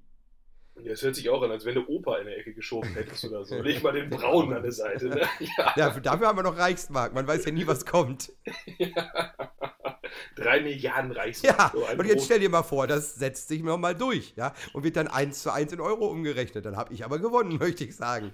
[0.75, 3.45] Das hört sich auch an, als wenn du Opa in der Ecke geschoben hättest oder
[3.45, 3.61] so.
[3.61, 5.07] Leg mal den Braunen an der Seite.
[5.07, 5.21] Ne?
[5.57, 5.73] Ja.
[5.75, 7.13] Ja, dafür haben wir noch Reichsmark.
[7.13, 8.31] Man weiß ja nie, was kommt.
[10.35, 11.57] Drei Milliarden Reichsmark.
[11.57, 14.53] Ja, So und jetzt stell dir mal vor, das setzt sich noch mal durch, ja,
[14.73, 16.65] und wird dann 1 zu 1 in Euro umgerechnet.
[16.65, 18.33] Dann habe ich aber gewonnen, möchte ich sagen.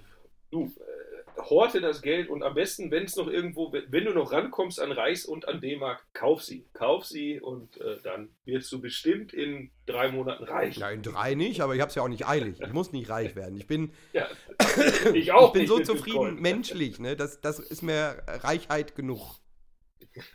[0.51, 0.73] Du,
[1.39, 4.91] horte das Geld und am besten, wenn es noch irgendwo, wenn du noch rankommst an
[4.91, 6.67] Reichs und an D-Mark, kauf sie.
[6.73, 10.77] Kauf sie und äh, dann wirst du bestimmt in drei Monaten reich.
[10.77, 12.59] Ja, in drei nicht, aber ich habe es ja auch nicht eilig.
[12.61, 13.57] Ich muss nicht reich werden.
[13.57, 14.27] Ich bin, Ja.
[15.13, 16.41] Ich auch ich bin nicht so zufrieden Bitcoin.
[16.41, 17.15] menschlich, ne?
[17.15, 19.37] Das, das ist mir Reichheit genug.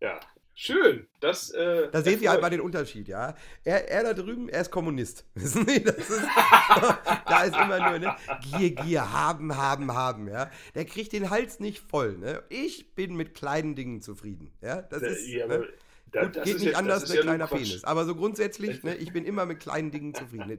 [0.00, 0.20] Ja,
[0.56, 1.06] schön.
[1.20, 3.36] Das, äh, Da sehen Sie halt mal den Unterschied, ja.
[3.62, 5.24] Er, er da drüben, er ist Kommunist.
[5.34, 6.22] Wissen Sie, das ist,
[7.26, 8.16] da ist immer nur, ne?
[8.42, 10.50] Gier, Gier, haben, haben, haben, ja.
[10.74, 12.42] Der kriegt den Hals nicht voll, ne?
[12.48, 14.82] Ich bin mit kleinen Dingen zufrieden, ja.
[14.82, 15.68] Das Äh, ist, ja, ne?
[16.10, 17.46] da- Gut, das geht ist nicht ja- anders, ein ist ja kleiner.
[17.46, 17.84] Penis.
[17.84, 20.58] Aber so grundsätzlich, ne, ich bin immer mit kleinen Dingen zufrieden.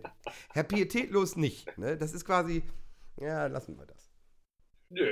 [0.54, 1.76] Herr Pietätlos nicht.
[1.78, 1.98] Ne?
[1.98, 2.64] Das ist quasi,
[3.20, 4.12] ja, lassen wir das.
[4.90, 5.04] Nö,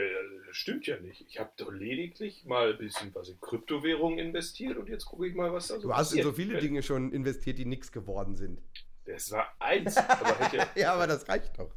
[0.56, 1.22] das stimmt ja nicht.
[1.28, 5.36] Ich habe doch lediglich mal ein bisschen was in Kryptowährungen investiert und jetzt gucke ich
[5.36, 8.36] mal, was da so Du hast in so viele Dinge schon investiert, die nichts geworden
[8.38, 8.62] sind.
[9.04, 9.98] Das war eins.
[9.98, 11.72] Aber hätte, Ja, aber das reicht doch.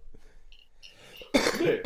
[1.61, 1.81] nee,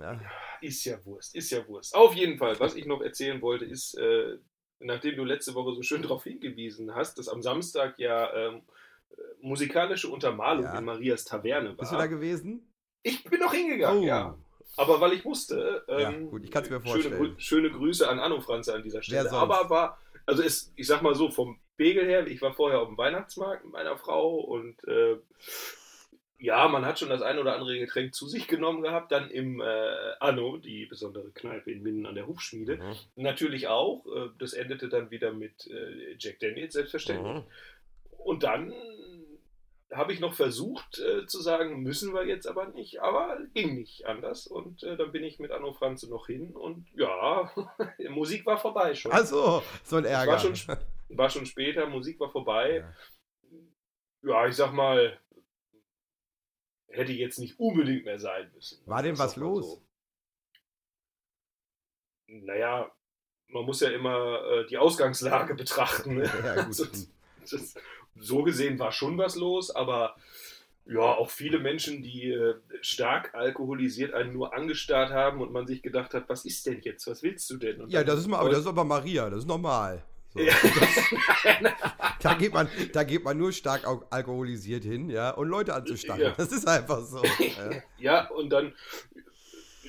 [0.00, 0.20] Ja.
[0.60, 1.94] ist ja Wurst, ist ja Wurst.
[1.94, 4.38] Auf jeden Fall, was ich noch erzählen wollte, ist, äh,
[4.80, 8.62] nachdem du letzte Woche so schön darauf hingewiesen hast, dass am Samstag ja ähm,
[9.10, 10.78] äh, musikalische Untermalung Ja.
[10.78, 11.76] in Marias Taverne war.
[11.76, 12.72] Bist du da gewesen?
[13.02, 14.06] ich bin noch hingegangen, Oh.
[14.06, 14.36] ja.
[14.76, 15.84] Aber weil ich musste.
[15.88, 17.22] Ja, Ähm, gut, ich kann's mir Schöne, vorstellen.
[17.22, 19.30] Grü- schöne Grüße an Anno Franze an dieser Stelle.
[19.32, 22.88] Aber war, also es, ich sag mal so, vom Pegel her, ich war vorher auf
[22.88, 25.16] dem Weihnachtsmarkt mit meiner Frau und äh,
[26.38, 29.10] ja, man hat schon das ein oder andere Getränk zu sich genommen gehabt.
[29.10, 29.64] Dann im äh,
[30.20, 32.76] Anno, die besondere Kneipe in Minden an der Hufschmiede.
[32.76, 32.94] Mhm.
[33.22, 34.04] Natürlich auch.
[34.14, 37.36] Äh, das endete dann wieder mit äh, Jack Daniels, selbstverständlich.
[37.36, 37.42] Mhm.
[38.18, 38.74] Und dann
[39.92, 44.06] habe ich noch versucht äh, zu sagen, müssen wir jetzt aber nicht, aber ging nicht
[44.06, 44.46] anders.
[44.46, 47.52] Und äh, dann bin ich mit Anno Franze noch hin und ja,
[48.08, 49.12] Musik war vorbei schon.
[49.12, 50.32] Ach so, so ein Ärger.
[50.32, 50.76] war schon,
[51.10, 52.78] war schon später, Musik war vorbei.
[52.78, 52.94] Ja.
[54.22, 55.20] Ja, ich sag mal,
[56.88, 58.84] hätte jetzt nicht unbedingt mehr sein müssen.
[58.86, 59.64] War denn was los?
[59.64, 59.86] so.
[62.28, 62.90] Naja,
[63.48, 66.16] man muss ja immer äh, die Ausgangslage betrachten.
[66.16, 66.30] Ne?
[66.44, 66.76] Ja, gut.
[67.52, 67.74] das,
[68.18, 70.16] so gesehen war schon was los, aber
[70.88, 75.82] ja, auch viele Menschen, die äh, stark alkoholisiert einen nur angestarrt haben und man sich
[75.82, 77.06] gedacht hat, was ist denn jetzt?
[77.08, 77.80] Was willst du denn?
[77.80, 80.04] Und Ja, das ist, mal, aber das ist aber Maria, das ist normal.
[80.28, 80.40] So.
[80.40, 80.54] Ja.
[82.20, 86.22] Da geht, man, da geht man nur stark al- alkoholisiert hin, ja, und Leute anzustarren.
[86.22, 86.30] Ja.
[86.36, 87.22] Das ist einfach so.
[87.38, 87.82] ja.
[87.98, 88.74] Ja, und dann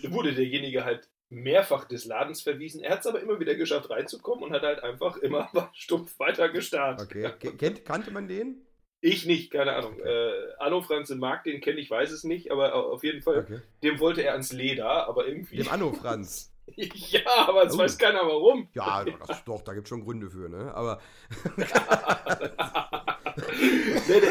[0.10, 2.82] wurde derjenige halt mehrfach des Ladens verwiesen.
[2.82, 6.50] Er hat es aber immer wieder geschafft, reinzukommen und hat halt einfach immer stumpf weiter
[6.50, 7.02] gestarrt.
[7.02, 7.32] Okay.
[7.40, 8.62] Ke- Kennt, kannte man den?
[9.02, 10.00] Ich nicht, keine Ahnung.
[10.00, 13.60] Äh, Anno Franze mag den, kenne ich, weiß es nicht, aber auf jeden Fall, Okay.
[13.84, 15.58] dem wollte er ans Leder, aber irgendwie.
[15.58, 16.52] Dem Anno Franz.
[16.76, 17.78] ja, aber es Oh.
[17.78, 18.70] weiß keiner warum.
[18.74, 20.74] Ja, das, doch, da gibt es schon Gründe für, ne?
[20.74, 21.00] Aber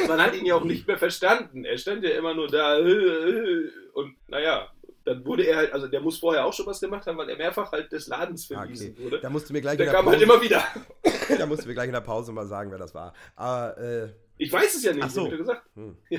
[0.09, 1.65] man hat ihn ja auch nicht mehr verstanden.
[1.65, 4.69] Er stand ja immer nur da äh, und naja,
[5.07, 7.37] dann wurde er halt, also der muss vorher auch schon was gemacht haben, weil er
[7.37, 9.05] mehrfach halt des Ladens verwiesen okay.
[9.05, 9.21] wurde.
[9.21, 10.65] da musst du mir gleich Der in der kam halt Pause, immer wieder.
[11.39, 13.15] da musst du mir gleich in der Pause mal sagen, wer das war.
[13.37, 15.27] Aber, äh, Ich weiß es ja nicht, Ach so.
[15.27, 15.63] hab ich gesagt.
[15.75, 15.97] hm.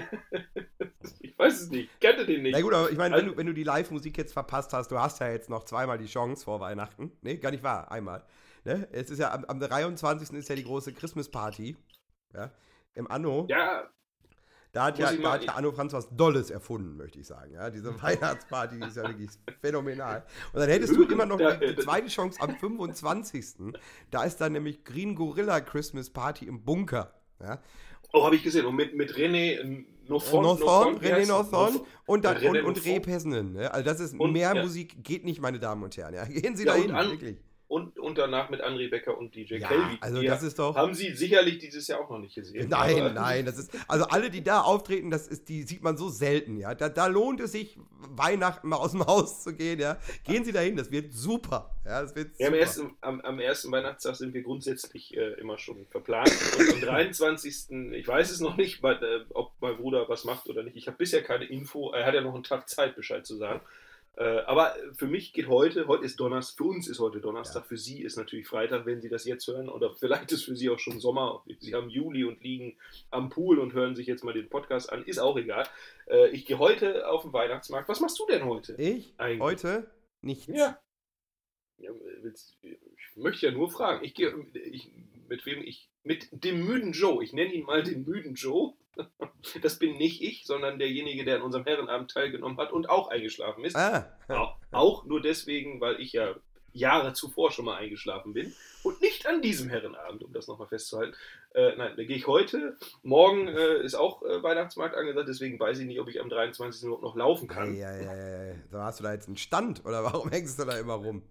[1.19, 1.89] Ich weiß es nicht.
[2.01, 2.53] Kannte den nicht.
[2.53, 4.97] Na gut, aber ich meine, wenn du, wenn du die Live-Musik jetzt verpasst hast, du
[4.99, 7.11] hast ja jetzt noch zweimal die Chance vor Weihnachten.
[7.21, 8.23] Nee, gar nicht wahr, einmal.
[8.63, 8.87] Ne?
[8.91, 10.31] Es ist ja am, am 23.
[10.31, 11.75] ist ja die große Christmas-Party.
[12.33, 12.51] Ja?
[12.95, 13.45] Im Anno.
[13.49, 13.87] Ja,
[14.77, 17.51] Da hat, Muss ja, da hat ja Anno Franz was Dolles erfunden, möchte ich sagen.
[17.51, 20.23] Ja, diese Weihnachtsparty die ist ja wirklich phänomenal.
[20.53, 23.73] Und dann hättest du immer noch die, die zweite Chance am 25.
[24.11, 27.11] Da ist dann nämlich Green Gorilla Christmas Party im Bunker.
[27.41, 27.59] Ja?
[28.13, 28.67] oh, habe ich gesehen.
[28.67, 29.83] Und mit, mit René.
[30.07, 31.27] Northorn, wie René?
[31.27, 32.75] Northorn und, dann, und, und Northorn.
[32.85, 33.53] Reh Pesnen.
[33.53, 33.73] Ne?
[33.73, 34.61] Also das ist Und, mehr ja.
[34.61, 36.13] Musik geht nicht, meine Damen und Herren.
[36.13, 36.25] Ja?
[36.25, 37.37] Gehen Sie Ja, da hin, wirklich.
[37.69, 39.97] Und, und danach mit André Becker und DJ Ja, Kelvin.
[39.99, 42.69] also Die das ist doch- Haben Sie sicherlich dieses Jahr auch noch nicht gesehen.
[42.69, 45.97] Nein, aber- nein, das ist, also alle, die da auftreten, das ist, die sieht man
[45.97, 46.73] so selten, ja.
[46.75, 49.97] Da, da lohnt es sich, Weihnachten mal aus dem Haus zu gehen, ja.
[50.23, 52.61] Gehen Sie dahin, das wird super, ja, das wird Ja, am, super.
[52.61, 56.31] ersten, am, am ersten Weihnachtstag sind wir grundsätzlich äh, immer schon verplant.
[56.57, 57.69] Und am 23.
[57.91, 60.77] ich weiß es noch nicht, weil, äh, ob mein Bruder was macht oder nicht.
[60.77, 61.91] Ich habe bisher keine Info.
[61.91, 63.59] Er hat ja noch einen Tag Zeit, Bescheid zu sagen.
[64.17, 67.77] Äh, aber für mich geht heute, heute ist Donnerstag, für uns ist heute Donnerstag, für
[67.77, 69.69] Sie ist natürlich Freitag, wenn Sie das jetzt hören.
[69.69, 71.43] Oder vielleicht ist für Sie auch schon Sommer.
[71.59, 72.77] Sie haben Juli und liegen
[73.11, 75.03] am Pool und hören sich jetzt mal den Podcast an.
[75.03, 75.67] Ist auch egal.
[76.07, 77.87] Äh, ich gehe heute auf den Weihnachtsmarkt.
[77.89, 78.73] Was machst du denn heute?
[78.81, 79.13] Ich?
[79.17, 79.41] Eigentlich.
[79.41, 79.91] Heute?
[80.21, 80.47] Nichts.
[80.47, 80.79] Ja.
[81.77, 84.03] ja willst, ich möchte ja nur fragen.
[84.03, 84.89] Ich gehe ich,
[85.29, 85.89] mit wem ich.
[86.03, 87.23] Mit dem müden Joe.
[87.23, 88.73] Ich nenne ihn mal den müden Joe.
[89.61, 93.63] Das bin nicht ich, sondern derjenige, der an unserem Herrenabend teilgenommen hat und auch eingeschlafen
[93.63, 93.75] ist.
[93.75, 96.35] Ah, Auch, auch nur deswegen, weil ich ja
[96.73, 98.53] Jahre zuvor schon mal eingeschlafen bin.
[98.83, 101.15] Und nicht an diesem Herrenabend, um das nochmal festzuhalten.
[101.53, 102.77] Äh, nein, da gehe ich heute.
[103.03, 106.83] Morgen äh, ist auch äh, Weihnachtsmarkt angesagt, deswegen weiß ich nicht, ob ich am 23.
[106.83, 107.75] überhaupt noch laufen kann.
[107.75, 110.95] ja, ja, ja, hast du da jetzt einen Stand oder warum hängst du da immer
[110.95, 111.23] rum?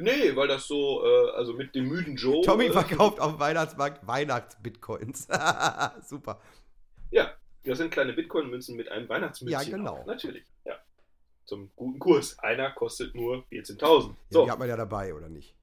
[0.00, 2.42] Nee, weil das so, äh, also mit dem müden Joe.
[2.44, 5.28] Tommy äh, verkauft auf dem Weihnachtsmarkt Weihnachts-Bitcoins.
[6.08, 6.40] super.
[7.10, 7.32] Ja,
[7.64, 9.70] das sind kleine Bitcoin-Münzen mit einem Weihnachtsmünzchen.
[9.70, 9.96] Ja, genau.
[9.98, 10.06] Auf.
[10.06, 10.74] Natürlich, ja.
[11.44, 12.38] Zum guten Kurs.
[12.40, 13.80] Einer kostet nur 14.000.
[14.08, 15.54] Ja, So, Die hat man ja dabei, oder nicht?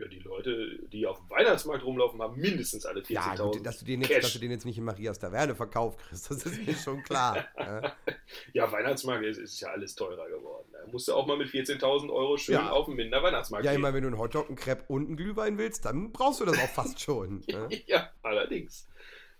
[0.00, 3.12] Ja, die Leute, die auf dem Weihnachtsmarkt rumlaufen, haben mindestens alle 14.000.
[3.12, 4.22] Ja, gut, dass du, den jetzt, Cash.
[4.22, 7.46] dass du den jetzt nicht in Marias Taverne verkauft kriegst, das ist mir schon klar.
[7.56, 7.96] ja.
[8.52, 10.68] Ja, Weihnachtsmarkt ist, ist ja alles teurer geworden.
[10.72, 12.70] Da musst du auch mal mit 14.000 Euro schön Ja.
[12.70, 13.80] auf den Minder Weihnachtsmarkt Ja, gehen.
[13.80, 16.58] immer wenn du einen Hotdog, einen Crepe und einen Glühwein willst, dann brauchst du das
[16.58, 17.42] auch fast schon.
[17.48, 17.68] ne?
[17.86, 18.86] ja, allerdings.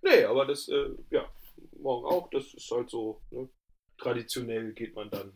[0.03, 1.29] Nee, aber das, äh, ja,
[1.79, 3.49] morgen auch, das ist halt so, ne?
[3.99, 5.33] traditionell geht man dann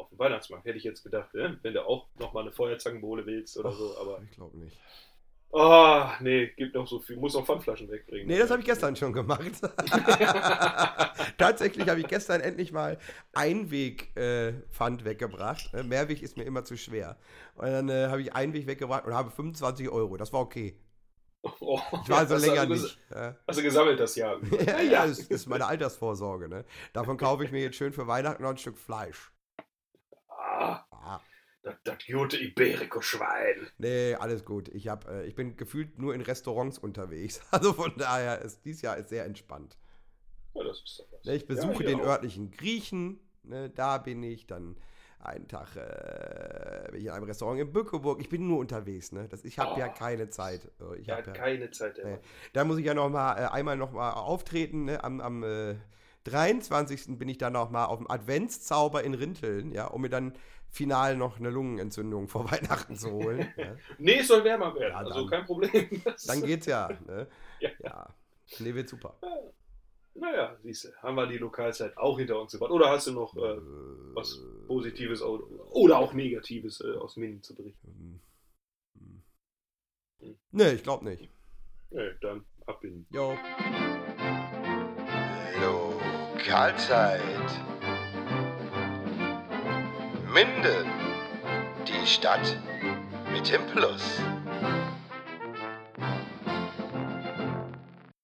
[0.00, 1.58] auf den Weihnachtsmarkt, hätte ich jetzt gedacht, ne?
[1.62, 4.76] wenn du auch nochmal eine Feuerzangenbowle willst oder so, aber, Ich glaube nicht.
[5.52, 8.26] ah, nee, gibt noch so viel, muss noch Pfandflaschen wegbringen.
[8.28, 9.40] Nee, das habe ich gestern schon gemacht.
[11.38, 12.98] Tatsächlich habe ich gestern endlich mal
[13.32, 15.72] Einweg-Pfand weggebracht.
[15.74, 17.18] Äh, Mehrweg ist mir immer zu schwer.
[17.54, 20.16] Und dann äh, habe ich Einweg weggebracht und habe 25 Euro.
[20.16, 20.78] Das war okay.
[21.60, 22.98] Oh, Ich war also hast länger nicht.
[23.10, 23.36] Ja.
[23.48, 24.38] Hast du gesammelt das Jahr?
[24.66, 26.48] ja, ja, das ist meine Altersvorsorge.
[26.48, 26.64] Ne?
[26.92, 29.32] Davon kaufe ich mir jetzt schön für Weihnachten noch ein Stück Fleisch.
[31.62, 33.66] Das, das gute Iberico-Schwein.
[33.78, 34.68] nee, alles gut.
[34.68, 37.40] Ich, hab, äh, ich bin gefühlt nur in Restaurants unterwegs.
[37.50, 39.76] Also von daher ist dieses Jahr ist sehr entspannt.
[40.54, 41.24] Ja, das ist doch was.
[41.24, 42.06] Ne, Ich besuche Ja, den auch.
[42.06, 44.76] örtlichen Griechen, ne, da bin ich, dann
[45.22, 48.20] einen Tag äh, bin ich in einem Restaurant in Bückeburg.
[48.22, 49.28] Ich bin nur unterwegs, ne?
[49.28, 49.94] Das, ich habe ja Oh.
[49.98, 50.70] keine Zeit.
[50.98, 52.02] Ich ja, keine Zeit.
[52.02, 52.18] Mann.
[52.54, 54.86] da muss ich ja noch mal äh, einmal noch mal auftreten.
[54.86, 55.04] Ne?
[55.04, 55.74] Am, am äh,
[56.24, 57.18] 23.
[57.18, 60.34] bin ich dann noch mal auf dem Adventszauber in Rinteln, ja, um mir dann
[60.70, 63.48] final noch eine Lungenentzündung vor Weihnachten zu holen.
[63.56, 63.76] ja.
[63.98, 65.30] Nee, es soll wärmer werden, Ja, also dann.
[65.30, 66.02] kein Problem.
[66.26, 66.88] Dann geht's ja.
[67.06, 67.26] Ne?
[67.60, 67.70] Ja.
[67.80, 68.14] ja.
[68.58, 69.14] Nee, wird super.
[70.14, 72.72] Naja, siehst du, haben wir die Lokalzeit auch hinter uns gebracht.
[72.72, 73.58] Oder hast du noch äh,
[74.14, 78.20] was Positives oder auch Negatives äh, aus Minden zu berichten?
[78.98, 79.22] Ähm,
[80.20, 80.38] hm.
[80.50, 81.28] Nee, ich glaube nicht.
[81.90, 83.36] Nee, dann ab in Jo.
[86.50, 87.20] Lokalzeit.
[90.34, 90.86] Minden.
[91.86, 92.56] Die Stadt
[93.32, 94.02] mit dem Plus.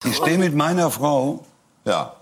[0.03, 1.45] Ich stehe mit meiner Frau
[1.85, 2.17] Ja.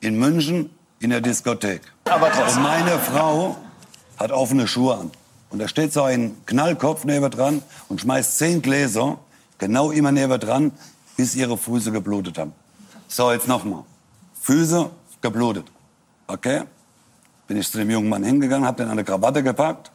[0.00, 1.82] in München in der Diskothek.
[2.10, 2.56] Aber trotzdem.
[2.56, 3.56] Und meine Frau
[4.18, 5.12] hat offene Schuhe an.
[5.50, 9.18] Und da steht so ein Knallkopf neben dran und schmeißt zehn Gläser
[9.58, 10.72] genau immer neben dran,
[11.16, 12.52] bis ihre Füße geblutet haben.
[13.06, 13.84] So, jetzt nochmal.
[14.42, 14.90] Füße
[15.24, 15.66] geblutet.
[16.26, 16.62] Okay?
[17.48, 19.90] Bin ich zu dem jungen Mann hingegangen, hab den der Krawatte gepackt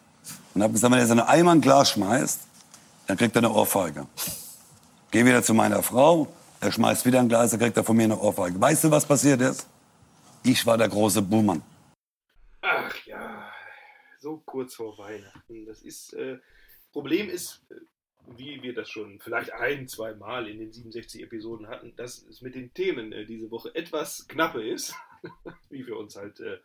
[0.53, 2.39] und hab gesagt, wenn er so eine Eimer ein Glas schmeißt,
[3.07, 4.05] dann kriegt er eine Ohrfeige.
[5.11, 6.27] Geh wieder zu meiner Frau,
[6.61, 8.59] er schmeißt wieder ein Glas, dann kriegt er von mir eine Ohrfeige.
[8.59, 9.67] Weißt du, was passiert ist?
[10.43, 11.61] Ich war der große Buhmann.
[12.61, 13.51] Ach ja,
[14.19, 15.65] so kurz vor Weihnachten.
[15.65, 16.37] Das ist, äh,
[16.91, 17.75] Problem ist, äh,
[18.37, 22.41] wie wir das schon vielleicht ein, zwei Mal in den 67 Episoden hatten, dass es
[22.41, 24.93] mit den Themen äh, diese Woche etwas knappe ist.
[25.69, 26.59] wie wir uns halt, äh,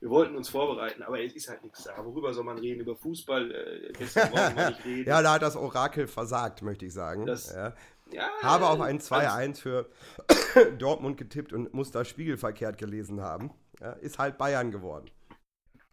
[0.00, 2.04] wir wollten uns vorbereiten, aber es ist halt nichts da.
[2.04, 2.80] Worüber soll man reden?
[2.80, 3.50] Über Fußball?
[3.52, 5.08] Äh, gestern Morgen mal nicht reden.
[5.08, 7.26] Ja, da hat das Orakel versagt, möchte ich sagen.
[7.26, 7.74] Das- ja.
[8.10, 9.90] Ja, Habe auf ein alles- 2-1 für
[10.78, 13.50] Dortmund getippt und muss da spiegelverkehrt gelesen haben.
[13.80, 15.10] Ja, ist halt Bayern geworden.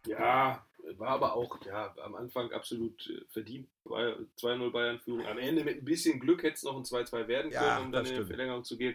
[0.06, 0.64] Ja,
[0.96, 3.68] war aber auch ja, am Anfang absolut äh, verdient.
[3.84, 5.26] War 2-0 Bayern-Führung.
[5.26, 7.92] Am Ende mit ein bisschen Glück hätte es noch ein 2-2 werden können, Ja, um
[7.92, 8.24] dann in die.
[8.24, 8.94] Verlängerung zu gehen.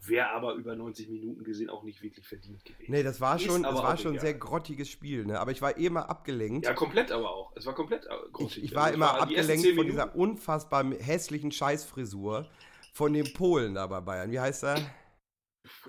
[0.00, 2.90] Wäre aber über 90 Minuten gesehen auch nicht wirklich verdient gewesen.
[2.92, 5.40] Nee, das war schon, das war schon ein sehr grottiges Spiel, ne?
[5.40, 6.66] Aber ich war eh immer abgelenkt.
[6.66, 7.52] Ja, komplett aber auch.
[7.56, 8.64] Es war komplett äh, ich, grottig.
[8.64, 12.48] ich war Also, immer es die ersten abgelenkt 10 von dieser unfassbar hässlichen Scheißfrisur
[12.92, 14.30] von dem Polen da bei Bayern.
[14.30, 14.78] Wie heißt er?
[14.78, 14.86] Ja,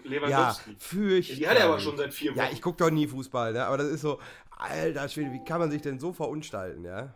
[0.03, 0.75] Lewandowski.
[0.79, 1.39] fürchterlich.
[1.39, 2.39] die hat er aber schon seit vier Wochen.
[2.39, 3.65] Ja, ich gucke doch nie Fußball, ne?
[3.65, 4.19] Aber das ist so,
[4.49, 7.13] alter Schwede, wie kann man sich denn so verunstalten, ja?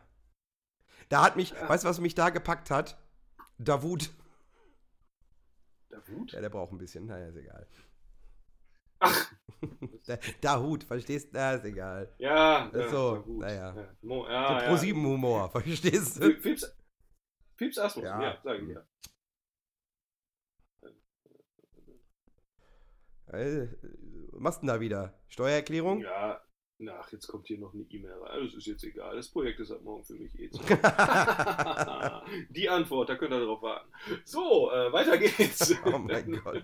[1.09, 2.97] Da hat mich, weißt du, was mich da gepackt hat?
[3.57, 4.11] Davut.
[5.93, 6.31] Davut?
[6.31, 7.67] Ja, der braucht ein bisschen, naja, ist egal.
[8.99, 9.31] Ach.
[10.07, 11.37] Der, Dahut, verstehst du?
[11.37, 12.13] Na, ist egal.
[12.17, 13.39] Ja, ja, so, Davut.
[13.39, 13.73] naja.
[13.75, 14.67] Ja, Mo, ja, ja.
[14.69, 16.35] Pro-7-Humor, verstehst du?
[16.39, 16.75] Fips,
[17.55, 18.21] Fips Asmus, Ja.
[18.21, 18.83] ja, sag ich ja.
[23.27, 23.67] Äh,
[24.31, 25.13] was machst du denn da wieder?
[25.29, 26.01] Steuererklärung?
[26.01, 26.41] Ja,
[26.83, 28.43] nach, jetzt kommt hier noch eine E-Mail rein.
[28.45, 29.15] Das ist jetzt egal.
[29.15, 30.59] Das Projekt ist ab morgen für mich eh zu.
[32.49, 33.87] Die Antwort, da könnt ihr drauf warten.
[34.23, 35.75] So, äh, weiter geht's.
[35.85, 36.63] Oh mein Gott.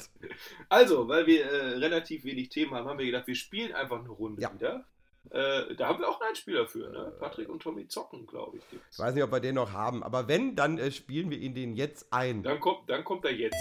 [0.69, 4.09] Also, weil wir äh, relativ wenig Themen haben, haben wir gedacht, wir spielen einfach eine
[4.09, 4.53] Runde Ja.
[4.53, 4.85] wieder.
[5.31, 7.13] Äh, da haben wir auch einen Spieler für, ne?
[7.19, 8.69] Patrick und Tommy zocken, glaube ich.
[8.69, 8.97] Gibt's.
[8.97, 11.53] Ich weiß nicht, ob wir den noch haben, aber wenn, dann äh, spielen wir ihn
[11.53, 12.41] den jetzt ein.
[12.41, 13.57] Dann kommt, dann kommt er jetzt.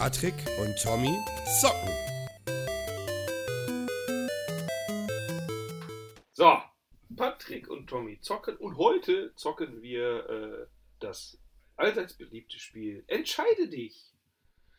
[0.00, 1.14] Patrick und Tommy
[1.60, 1.90] zocken.
[6.32, 6.56] So,
[7.14, 10.66] Patrick und Tommy zocken und heute zocken wir äh,
[11.00, 11.38] das
[11.76, 14.10] allseits beliebte Spiel Entscheide dich.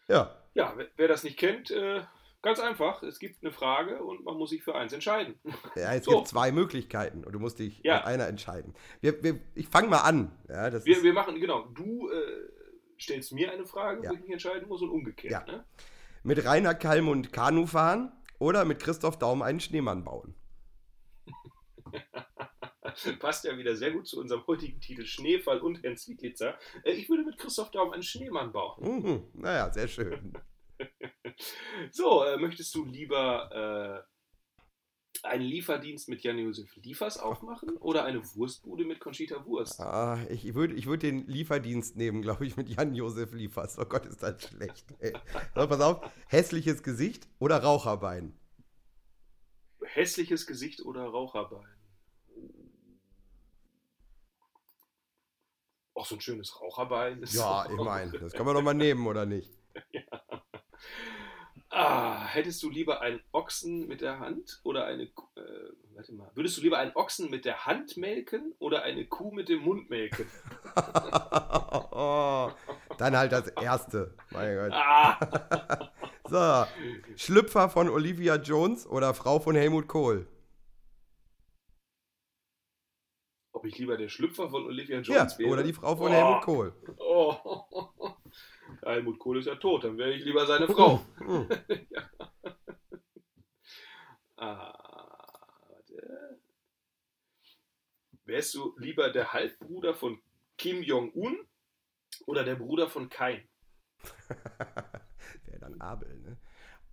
[0.08, 2.02] Ja, Ja, wer, wer das nicht kennt, äh,
[2.42, 3.04] ganz einfach.
[3.04, 5.40] Es gibt eine Frage und man muss sich für eins entscheiden.
[5.76, 6.16] ja es So.
[6.16, 8.04] gibt zwei Möglichkeiten und du musst dich Ja.
[8.06, 8.74] einer entscheiden.
[9.02, 10.32] Wir, wir, ich fange mal an.
[10.50, 12.61] Ja, das Wir, ist, wir machen, genau, du äh,
[13.04, 14.10] stellst mir eine Frage, Ja.
[14.10, 15.48] wo ich mich entscheiden muss und umgekehrt.
[15.48, 15.56] Ja.
[15.56, 15.66] Ne?
[16.24, 20.36] mit Rainer Kallmund Kanu fahren oder mit Christoph Daum einen Schneemann bauen.
[23.20, 26.58] Passt ja wieder sehr gut zu unserem heutigen Titel Schneefall und Hans Wieglitzer.
[26.84, 28.84] Äh, ich würde mit Christoph Daum einen Schneemann bauen.
[28.84, 30.34] Mhm, naja, sehr schön.
[31.92, 34.11] So, äh, möchtest du lieber äh,
[35.26, 39.80] einen Lieferdienst mit Jan-Josef Liefers aufmachen oder eine Wurstbude mit Conchita Wurst?
[39.80, 43.78] Ah, ich würde ich würd den Lieferdienst nehmen, glaube ich, mit Jan-Josef Liefers.
[43.80, 44.86] Oh Gott, ist das schlecht.
[45.00, 45.14] Ey.
[45.56, 48.34] So, pass auf, hässliches Gesicht oder Raucherbein?
[49.84, 51.68] Hässliches Gesicht oder Raucherbein?
[55.94, 57.22] Auch so ein schönes Raucherbein.
[57.22, 59.52] ist Ja, ich meine, das kann man doch mal nehmen, oder nicht?
[61.74, 65.42] Ah, hättest du lieber einen Ochsen mit der Hand oder eine Kuh, äh,
[65.96, 69.48] warte mal, würdest du lieber einen Ochsen mit der Hand melken oder eine Kuh mit
[69.48, 70.28] dem Mund melken?
[72.98, 74.14] Dann halt das erste.
[74.32, 74.72] Mein Gott.
[74.74, 75.90] Ah,
[76.28, 76.66] So,
[77.18, 80.28] Schlüpfer von Olivia Jones oder Frau von Helmut Kohl?
[83.54, 85.52] ob ich lieber der Schlüpfer von Olivia Ja, Jones wäre?
[85.52, 86.14] oder die Frau von Oh.
[86.14, 86.74] Helmut Kohl.
[86.98, 87.36] Oh.
[88.84, 91.02] Helmut Kohl ist ja tot, dann wäre ich lieber seine Frau.
[91.18, 91.48] Hm.
[91.90, 92.10] ja.
[94.38, 94.74] ah,
[95.70, 96.40] warte.
[98.26, 100.22] Wärst du lieber der Halbbruder von
[100.58, 101.38] Kim Jong-un
[102.26, 103.48] oder der Bruder von Kain?
[105.46, 106.38] Wäre dann Abel, ne?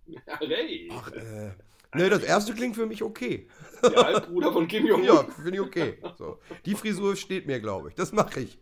[0.05, 1.51] Ja, hey, Ach, äh,
[1.93, 3.47] ne, das erste klingt für mich okay.
[3.83, 5.05] der Halbbruder von Kim Jong-un.
[5.05, 6.01] Ja, finde ich okay.
[6.17, 6.39] So.
[6.65, 7.95] Die Frisur steht mir, glaube ich.
[7.95, 8.59] Das mache ich.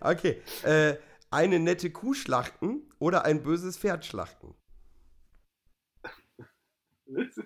[0.00, 0.42] Okay.
[0.62, 0.96] Äh,
[1.30, 4.54] eine nette Kuh schlachten oder ein böses Pferd schlachten?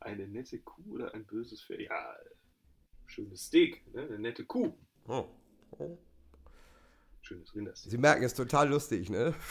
[0.00, 1.80] Eine nette Kuh oder ein böses Pferd?
[1.80, 2.16] Ja,
[3.06, 4.02] schönes Steak, ne?
[4.02, 4.72] eine nette Kuh.
[5.06, 5.28] Oh.
[7.20, 7.90] Schönes Rindersteak.
[7.90, 9.34] Sie merken, es ist total lustig, ne?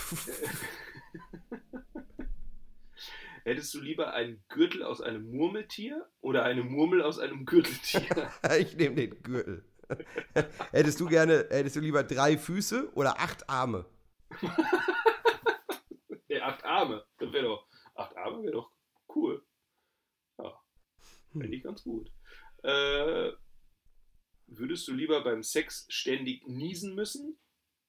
[3.44, 8.32] Hättest du lieber einen Gürtel aus einem Murmeltier oder eine Murmel aus einem Gürteltier?
[8.60, 9.64] ich nehme den Gürtel.
[10.72, 13.86] hättest du gerne, hättest du lieber drei Füße oder acht Arme?
[16.28, 17.06] ja, acht Arme.
[17.18, 17.68] Das wäre doch.
[17.96, 18.72] Acht Arme wäre doch
[19.16, 19.46] cool.
[20.38, 20.60] Ja.
[21.32, 22.12] Finde ich ganz gut.
[22.64, 23.32] Äh,
[24.48, 27.40] würdest du lieber beim Sex ständig niesen müssen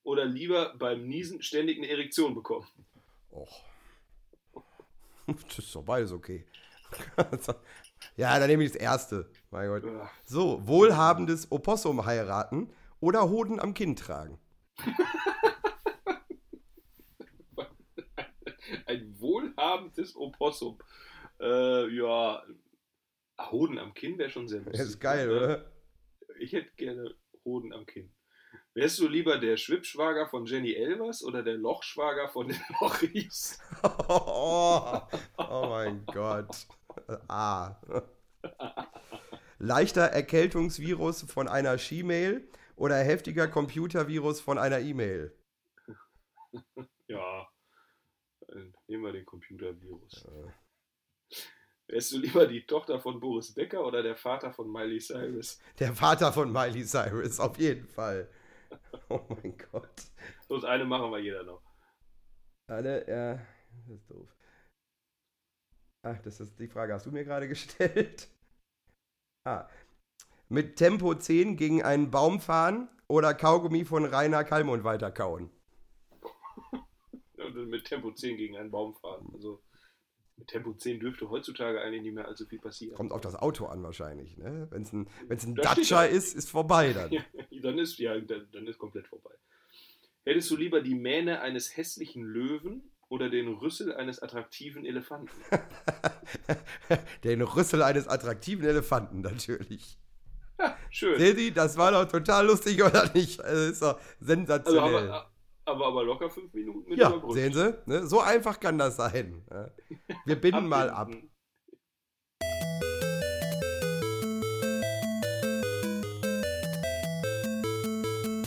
[0.02, 2.68] oder lieber beim Niesen ständig eine Erektion bekommen?
[3.30, 3.64] Och.
[5.48, 6.46] Das ist doch beides okay.
[8.16, 9.30] Ja, dann nehme ich das erste.
[9.50, 9.84] Mein Gott.
[10.24, 14.38] So, wohlhabendes Opossum heiraten oder Hoden am Kinn tragen.
[18.86, 20.78] Ein wohlhabendes Opossum.
[21.40, 22.42] Äh, ja.
[23.50, 24.80] Hoden am Kinn wäre schon sehr lustig.
[24.80, 25.32] Das ist geil, ne?
[25.36, 25.72] oder?
[26.40, 28.12] Ich hätte gerne Hoden am Kinn.
[28.74, 33.58] Wärst du lieber der Schwippschwager von Jenny Elvers oder der Lochschwager von den Lochis?
[34.08, 35.00] Oh,
[35.36, 36.66] oh mein Gott.
[37.28, 37.76] Ah.
[39.58, 45.36] Leichter Erkältungsvirus von einer Ski-Mail oder heftiger Computervirus von einer E-Mail?
[47.10, 47.48] Ja,
[48.48, 50.26] dann nehmen wir den Computervirus.
[51.86, 55.58] Wärst du lieber die Tochter von Boris Becker oder der Vater von Miley Cyrus?
[55.78, 58.28] Der Vater von Miley Cyrus, auf jeden Fall.
[59.08, 60.02] Oh mein Gott.
[60.48, 61.62] Bloß eine machen wir jeder noch.
[62.66, 63.34] Alle, ja,
[63.86, 64.28] das ist doof.
[66.08, 68.28] Ach, das ist die Frage, hast du mir gerade gestellt?
[69.44, 69.68] Ah.
[70.48, 75.50] Mit Tempo 10 gegen einen Baum fahren oder Kaugummi von Rainer Kallmund weiterkauen?
[77.66, 79.30] Mit Tempo 10 gegen einen Baum fahren.
[79.34, 79.62] Also
[80.36, 82.94] mit Tempo 10 dürfte heutzutage eigentlich nicht mehr allzu viel passieren.
[82.96, 84.68] Kommt auf das Auto an wahrscheinlich, ne?
[84.70, 87.12] Wenn es ein, wenn's ein Da Dacia ist, ist vorbei dann.
[87.12, 87.22] Ja,
[87.62, 89.34] dann ist ja, dann, dann ist komplett vorbei.
[90.24, 95.30] Hättest du lieber die Mähne eines hässlichen Löwen oder den Rüssel eines attraktiven Elefanten?
[97.24, 99.98] Den Rüssel eines attraktiven Elefanten natürlich.
[100.58, 101.18] Ja, schön.
[101.18, 103.40] Sehen Sie, das war doch total lustig, oder nicht?
[103.40, 105.08] Also, Das ist doch Also sensationell.
[105.10, 105.30] aber,
[105.64, 107.34] aber, aber locker fünf Minuten mit ja, überbrückt.
[107.34, 108.06] sehen Sie, ne?
[108.06, 109.42] so einfach kann das sein.
[109.50, 109.70] Ja.
[110.26, 111.10] Wir binden mal ab.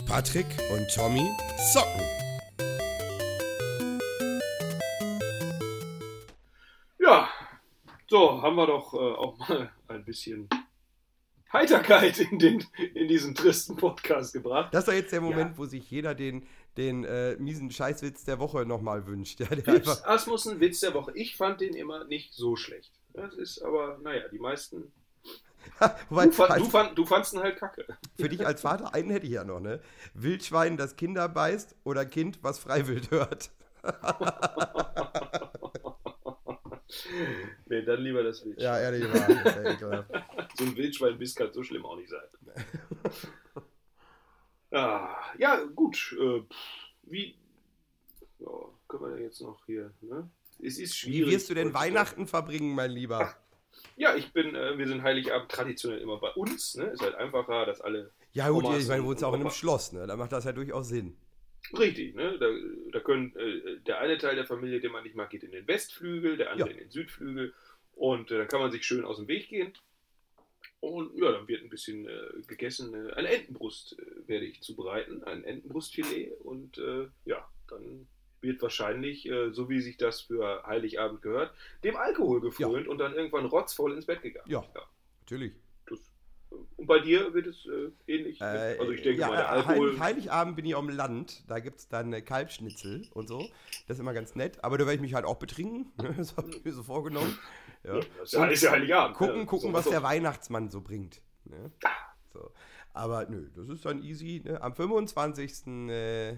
[0.06, 1.26] Patrick und Tommy
[1.72, 2.02] zocken.
[8.12, 10.46] So haben wir doch äh, auch mal ein bisschen
[11.50, 12.62] Heiterkeit in, den,
[12.94, 14.72] in diesen tristen Podcast gebracht.
[14.74, 15.56] Das ist doch jetzt der Moment, Ja.
[15.58, 16.46] wo sich jeder den,
[16.76, 19.40] den äh, miesen Scheißwitz der Woche nochmal wünscht.
[19.66, 21.12] Ja, einfach, Asmussen, Witz der Woche.
[21.14, 22.92] Ich fand den immer nicht so schlecht.
[23.14, 24.92] Das ist aber, naja, die meisten.
[26.10, 27.86] wobei, Du, fand, du, fand, du fandst ihn halt kacke.
[28.18, 29.80] für dich als Vater, einen hätte ich ja noch, ne?
[30.12, 33.50] Wildschwein, das Kinder beißt oder Kind, was freiwillig hört.
[37.66, 38.64] nee, dann lieber das Wildschwein.
[38.64, 40.10] Ja, ehrlich ekelhaft.
[40.58, 42.20] So ein Wildschweinbiss kann so schlimm auch nicht sein.
[44.72, 46.14] ah, ja, gut.
[46.20, 46.42] Äh,
[47.04, 47.34] wie
[48.38, 48.50] ja,
[48.88, 50.28] können wir denn jetzt noch hier, ne?
[50.58, 51.34] Es ist Wie schwierig.
[51.34, 51.86] wirst du denn heutzutage.
[51.86, 53.34] Weihnachten verbringen, mein Lieber?
[53.96, 56.84] Ja, ich bin, äh, wir sind Heiligabend traditionell immer bei uns, ne?
[56.84, 58.12] Ist halt einfacher, dass alle.
[58.32, 59.50] Ja gut, Omas ich meine, wohnst ja auch in einem.
[59.50, 60.06] Schloss, ne?
[60.06, 61.16] Da macht das ja durchaus Sinn.
[61.78, 62.38] Richtig, ne?
[62.38, 62.48] Da,
[62.92, 65.66] da können äh, der eine Teil der Familie, den man nicht mag, geht in den
[65.66, 66.74] Westflügel, der andere Ja.
[66.74, 67.54] in den Südflügel.
[67.94, 69.72] Und äh, dann kann man sich schön aus dem Weg gehen.
[70.80, 72.92] Und ja, dann wird ein bisschen äh, gegessen.
[72.94, 76.32] Äh, eine Entenbrust äh, werde ich zubereiten, ein Entenbrustfilet.
[76.40, 78.08] Und äh, ja, dann
[78.40, 83.44] wird wahrscheinlich, so wie sich das für Heiligabend gehört, dem Alkohol gefrönt und dann irgendwann
[83.46, 84.50] rotzvoll ins Bett gegangen.
[84.50, 84.64] Ja.
[85.20, 85.52] Natürlich.
[86.76, 88.40] Und bei dir wird es äh, ähnlich.
[88.40, 89.88] Äh, also ich denke ja, mal, der äh, Alkohol.
[89.90, 91.44] Heilig, Heiligabend bin ich auf dem Land.
[91.48, 93.40] Da gibt es dann äh, Kalbschnitzel und so.
[93.86, 94.62] Das ist immer ganz nett.
[94.64, 95.92] Aber da werde ich mich halt auch betrinken.
[96.16, 97.38] das habe ich mir so vorgenommen.
[97.84, 97.94] Ja.
[97.94, 99.16] das ist ja, ist ja Heiligabend.
[99.16, 99.46] Gucken, ne?
[99.46, 99.90] gucken, So, was so.
[99.90, 101.20] der Weihnachtsmann so bringt.
[101.44, 101.70] Ne?
[102.32, 102.50] So.
[102.92, 104.42] Aber nö, das ist dann easy.
[104.44, 104.60] Ne?
[104.60, 105.66] Am 25.
[105.66, 106.36] Äh,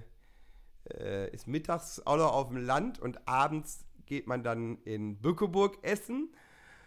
[0.90, 5.78] äh, ist mittags auch noch auf dem Land und abends geht man dann in Bückeburg
[5.82, 6.34] essen.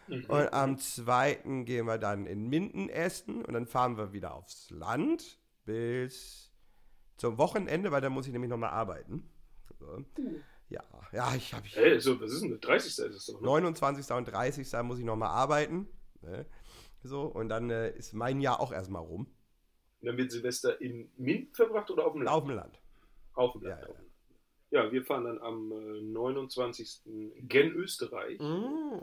[0.08, 0.26] Mhm.
[0.26, 1.64] Und am 2.
[1.66, 6.52] gehen wir dann in Minden essen und dann fahren wir wieder aufs Land bis
[7.18, 9.30] zum Wochenende, weil dann muss ich nämlich nochmal arbeiten.
[9.80, 10.04] So.
[10.70, 10.84] Ja,
[11.14, 11.66] ja, ich habe.
[11.68, 12.60] Hä, so, was ist denn?
[12.60, 12.88] 30.
[12.88, 13.48] ist es doch, ne?
[13.48, 14.12] 29.
[14.16, 14.84] und 30.
[14.84, 15.88] muss ich nochmal arbeiten.
[16.22, 16.46] Ne?
[17.04, 19.28] So, und dann äh, ist mein Jahr auch erstmal rum.
[20.02, 22.36] Und dann wird Silvester in Mint verbracht oder auf dem Land?
[22.36, 22.80] Auf dem Land.
[23.34, 23.82] Auf dem Land.
[24.70, 24.92] Ja, Ja, ja.
[24.92, 27.02] wir fahren dann am äh, 29.
[27.48, 28.40] gen Österreich.
[28.40, 29.00] Mm.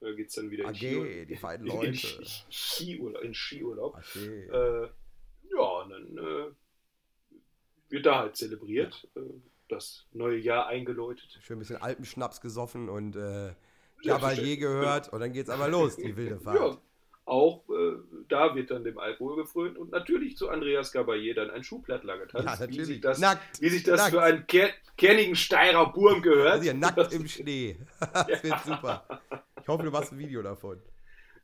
[0.00, 1.26] Da geht es dann wieder in, Skiurlaub.
[1.28, 1.96] die feinen in, Leute.
[1.96, 3.96] Ski- Skiurlaub, in Skiurlaub.
[3.96, 4.44] Okay.
[4.46, 4.88] Äh,
[5.50, 6.50] ja, und dann äh,
[7.88, 9.08] wird da halt zelebriert.
[9.16, 9.20] Äh,
[9.68, 11.38] das neue Jahr eingeläutet.
[11.42, 13.48] Schön ein bisschen Alpenschnaps gesoffen und äh,
[14.02, 14.56] Ja, verstehe.
[14.56, 16.56] gehört und dann geht's aber los, die wilde Fahrt.
[16.58, 16.80] Ja,
[17.28, 17.96] auch äh,
[18.28, 22.60] da wird dann dem Alkohol gefrönt und natürlich zu Andreas Gabalier dann ein Schuhplattler getanzt.
[22.60, 23.60] Ja, Wie sich das, Nackt.
[23.60, 24.10] wie sich das Nackt.
[24.12, 26.52] für einen ker kernigen Steirer Burm gehört.
[26.52, 27.76] Also hier, nackt im Schnee.
[28.00, 29.20] das wird super.
[29.60, 30.80] Ich hoffe, du machst ein Video davon.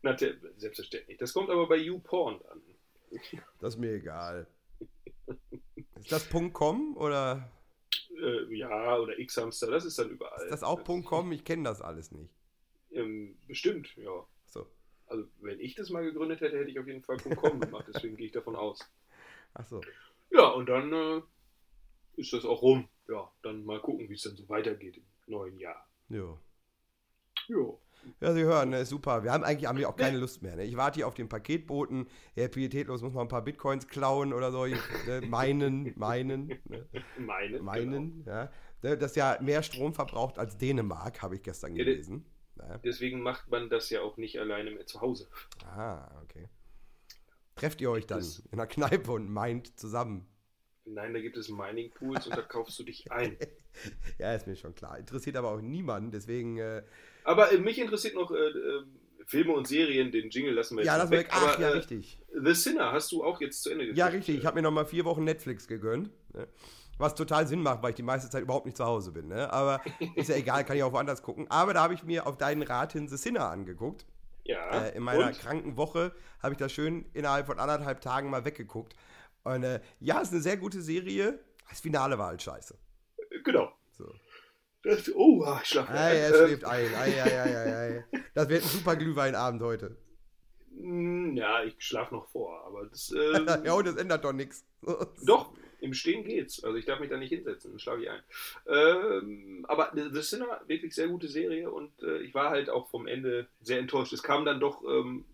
[0.02, 0.16] Na,
[0.56, 1.18] selbstverständlich.
[1.18, 2.60] Das kommt aber bei YouPorn an.
[3.60, 4.46] Das ist mir egal.
[5.96, 7.48] Ist das .com oder
[8.20, 10.42] Äh, ja, oder X-Hamster, das ist dann überall.
[10.44, 11.32] ist das auch .com?
[11.32, 12.30] Ich kenne das alles nicht.
[12.92, 14.10] Ähm, bestimmt, ja.
[15.06, 15.10] So.
[15.10, 17.86] Also, wenn ich das mal gegründet hätte, hätte ich auf jeden Fall .com gemacht.
[17.92, 18.78] Deswegen gehe ich davon aus.
[19.54, 19.80] Ach so.
[20.30, 21.22] Ja, und dann äh,
[22.16, 22.88] ist das auch rum.
[23.08, 25.88] Ja, dann mal gucken, wie es dann so weitergeht im neuen Jahr.
[26.08, 26.40] Jo.
[27.48, 27.80] Jo.
[28.20, 29.24] Ja, Sie hören, ne, super.
[29.24, 30.56] Wir haben eigentlich haben wir auch keine Lust mehr.
[30.56, 30.64] Ne?
[30.64, 32.06] Ich warte hier auf den Paketboten.
[32.34, 34.66] Ja, pietätlos muss man ein paar Bitcoins klauen oder so.
[34.66, 36.86] Ich, ne, meinen, meinen, ne?
[37.18, 37.60] Meine.
[37.60, 38.24] meinen.
[38.26, 38.50] Ja.
[38.82, 42.26] Ne, Das ja mehr Strom verbraucht als Dänemark, habe ich gestern gelesen.
[42.56, 42.64] Ja.
[42.66, 42.78] Genau.
[42.84, 45.28] Deswegen macht man das ja auch nicht alleine mehr zu Hause.
[45.64, 46.48] Ah, okay.
[47.56, 50.26] Trefft ihr euch dann Das- in der Kneipe und meint zusammen?
[50.86, 53.36] Nein, da gibt es Mining Pools und da kaufst du dich ein.
[54.18, 54.98] Ja, ist mir schon klar.
[54.98, 56.58] Interessiert aber auch niemanden, deswegen.
[56.58, 56.82] Äh,
[57.24, 58.84] Aber äh, mich interessiert noch äh, äh,
[59.26, 61.28] Filme und Serien, den Jingle lassen wir ja, jetzt lass mal weg.
[61.30, 62.18] Ach, Aber, ja, äh, richtig.
[62.34, 63.98] The Sinner hast du auch jetzt zu Ende geguckt.
[63.98, 64.36] Ja, richtig.
[64.38, 66.10] Ich habe mir noch mal vier Wochen Netflix gegönnt.
[66.34, 66.46] Ne?
[66.98, 69.28] Was total Sinn macht, weil ich die meiste Zeit überhaupt nicht zu Hause bin.
[69.28, 69.52] Ne?
[69.52, 69.80] Aber
[70.14, 71.46] ist ja egal, kann ich auch woanders gucken.
[71.50, 74.06] Aber da habe ich mir auf deinen Rat hin The Sinner angeguckt.
[74.44, 74.84] Ja.
[74.84, 75.38] Äh, in meiner und?
[75.38, 78.94] kranken Woche habe ich das schön innerhalb von anderthalb Tagen mal weggeguckt.
[79.42, 81.40] Und äh, ja, ist eine sehr gute Serie.
[81.68, 82.76] Das Finale war halt scheiße.
[83.44, 83.72] Genau.
[83.92, 84.12] So.
[84.82, 85.92] Das, oh, ah, ich schlafe.
[85.92, 86.94] Ei, er Ähm, schläft ein.
[86.94, 88.04] Ei, ei, ei, ei.
[88.34, 89.96] Das wird ein super Glühweinabend heute.
[90.70, 93.10] Mm, Ja, ich schlafe noch vor, aber das.
[93.34, 94.64] Ähm, ja, und das ändert doch nichts.
[95.24, 96.62] Doch, im Stehen geht's.
[96.62, 98.22] Also ich darf mich da nicht hinsetzen, dann schlafe ich ein.
[98.66, 103.06] Ähm, aber The Sinner, wirklich sehr gute Serie und äh, ich war halt auch vom
[103.06, 104.12] Ende sehr enttäuscht.
[104.12, 105.24] Es kam dann doch ähm,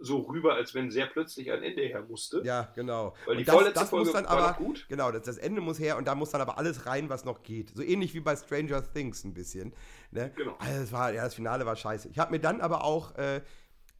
[0.00, 2.42] so rüber, als wenn sehr plötzlich ein Ende her musste.
[2.44, 3.14] Ja, genau.
[3.26, 4.86] Weil die vorletzte Folge muss dann war aber, gut.
[4.88, 7.42] Genau, das, das Ende muss her und da muss dann aber alles rein, was noch
[7.42, 7.70] geht.
[7.74, 9.74] So ähnlich wie bei Stranger Things ein bisschen.
[10.10, 10.32] Ne?
[10.36, 10.56] Genau.
[10.58, 12.08] Also das, war, ja, das Finale war scheiße.
[12.08, 13.42] Ich habe mir dann aber auch, äh,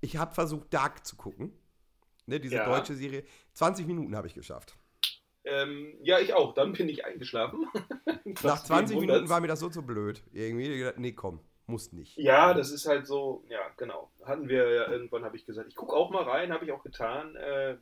[0.00, 1.52] ich habe versucht, Dark zu gucken.
[2.26, 2.64] Ne, diese Ja.
[2.64, 3.24] deutsche Serie.
[3.54, 4.76] 20 Minuten habe ich geschafft.
[5.44, 6.54] Ähm, ja, ich auch.
[6.54, 7.66] Dann bin ich eingeschlafen.
[8.24, 10.22] Nach Was 20 wen Minuten war mir das so zu blöd.
[10.32, 12.16] Irgendwie, nee, komm, muss nicht.
[12.16, 14.10] Ja, das ist halt so, ja, genau.
[14.24, 16.82] Hatten wir ja irgendwann, habe ich gesagt, ich gucke auch mal rein, habe ich auch
[16.82, 17.36] getan.
[17.36, 17.76] Äh,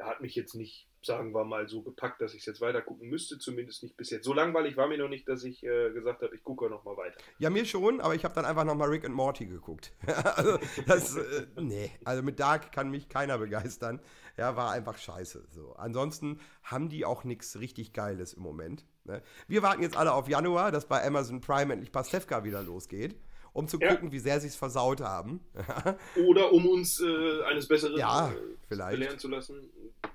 [0.00, 3.08] hat mich jetzt nicht, sagen wir mal, so gepackt, dass ich es jetzt weiter gucken
[3.08, 4.24] müsste, zumindest nicht bis jetzt.
[4.24, 6.96] So langweilig war mir noch nicht, dass ich äh, gesagt habe, ich gucke noch mal
[6.96, 7.18] weiter.
[7.38, 9.92] Ja, mir schon, aber ich habe dann einfach nochmal Rick and Morty geguckt.
[10.36, 14.00] also, das, äh, nee, also mit Dark kann mich keiner begeistern.
[14.36, 15.46] Ja, war einfach scheiße.
[15.50, 15.72] So.
[15.74, 18.86] Ansonsten haben die auch nichts richtig Geiles im Moment.
[19.04, 19.22] Ne?
[19.48, 23.16] Wir warten jetzt alle auf Januar, dass bei Amazon Prime endlich Pastewka wieder losgeht,
[23.52, 23.94] um zu Ja.
[23.94, 25.40] gucken, wie sehr sie es versaut haben.
[26.26, 28.34] Oder um uns äh, eines Besseren Ja, äh,
[28.68, 28.98] vielleicht.
[28.98, 29.70] belehren zu lassen.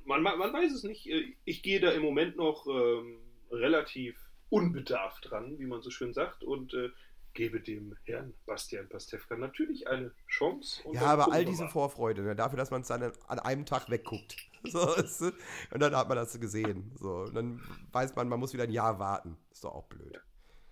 [0.05, 1.07] Man, man, man weiß es nicht.
[1.07, 3.17] Äh, Ich gehe da im Moment noch ähm,
[3.51, 4.17] relativ
[4.49, 6.89] unbedarft dran, wie man so schön sagt, und äh,
[7.33, 10.81] gebe dem Herrn Bastian Pastewka natürlich eine Chance.
[10.93, 11.67] Ja, aber all diese.
[11.67, 14.35] Vorfreude, ne, dafür, dass man es dann an einem Tag wegguckt.
[14.63, 16.91] So, ist, und dann hat man das gesehen.
[16.99, 17.61] So, und dann
[17.93, 19.37] weiß man, man muss wieder ein Jahr warten.
[19.51, 20.19] Ist doch auch blöd.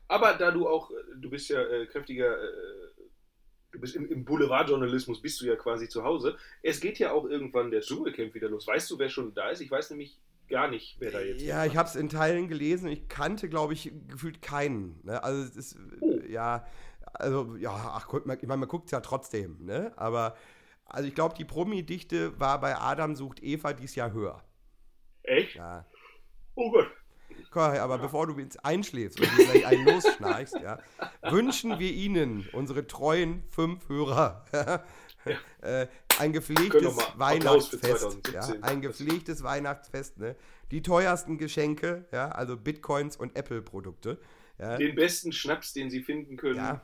[0.07, 2.87] Aber da du auch, äh, du bist ja äh, kräftiger, äh,
[3.71, 6.37] du bist im, im Boulevardjournalismus, bist du ja quasi zu Hause.
[6.61, 8.67] Es geht ja auch irgendwann der Dschungelcamp wieder los.
[8.67, 9.61] Weißt du, wer schon da ist?
[9.61, 12.89] Ich weiß nämlich gar nicht, wer da jetzt Ja, ich habe es in Teilen gelesen.
[12.89, 14.99] Ich kannte, glaube ich, gefühlt keinen.
[15.03, 15.23] Ne?
[15.23, 16.19] Also es ist, Oh.
[16.27, 16.65] ja,
[17.13, 19.93] also, ja, ach, guck mal, ich meine, man guckt es ja trotzdem, ne?
[19.95, 20.35] Aber,
[20.85, 24.43] also ich glaube, die Promi-Dichte war bei Adam sucht Eva dies Jahr höher.
[25.23, 25.55] Echt?
[25.55, 25.85] Ja.
[26.55, 26.87] Oh Gott.
[27.51, 30.79] Komm, aber bevor du jetzt einschläfst und dir gleich einen losschnarchst, ja,
[31.29, 34.45] wünschen wir Ihnen, unsere treuen fünf Hörer,
[35.61, 35.87] äh,
[36.19, 38.19] ein gepflegtes Weihnachtsfest.
[38.33, 38.63] Ja, 2017.
[38.63, 40.35] ein gepflegtes Weihnachtsfest, ne?
[40.71, 44.19] Die teuersten Geschenke, ja, also Bitcoins und Apple-Produkte.
[44.59, 46.57] Ja, Den besten Schnaps, den sie finden können.
[46.57, 46.81] ja,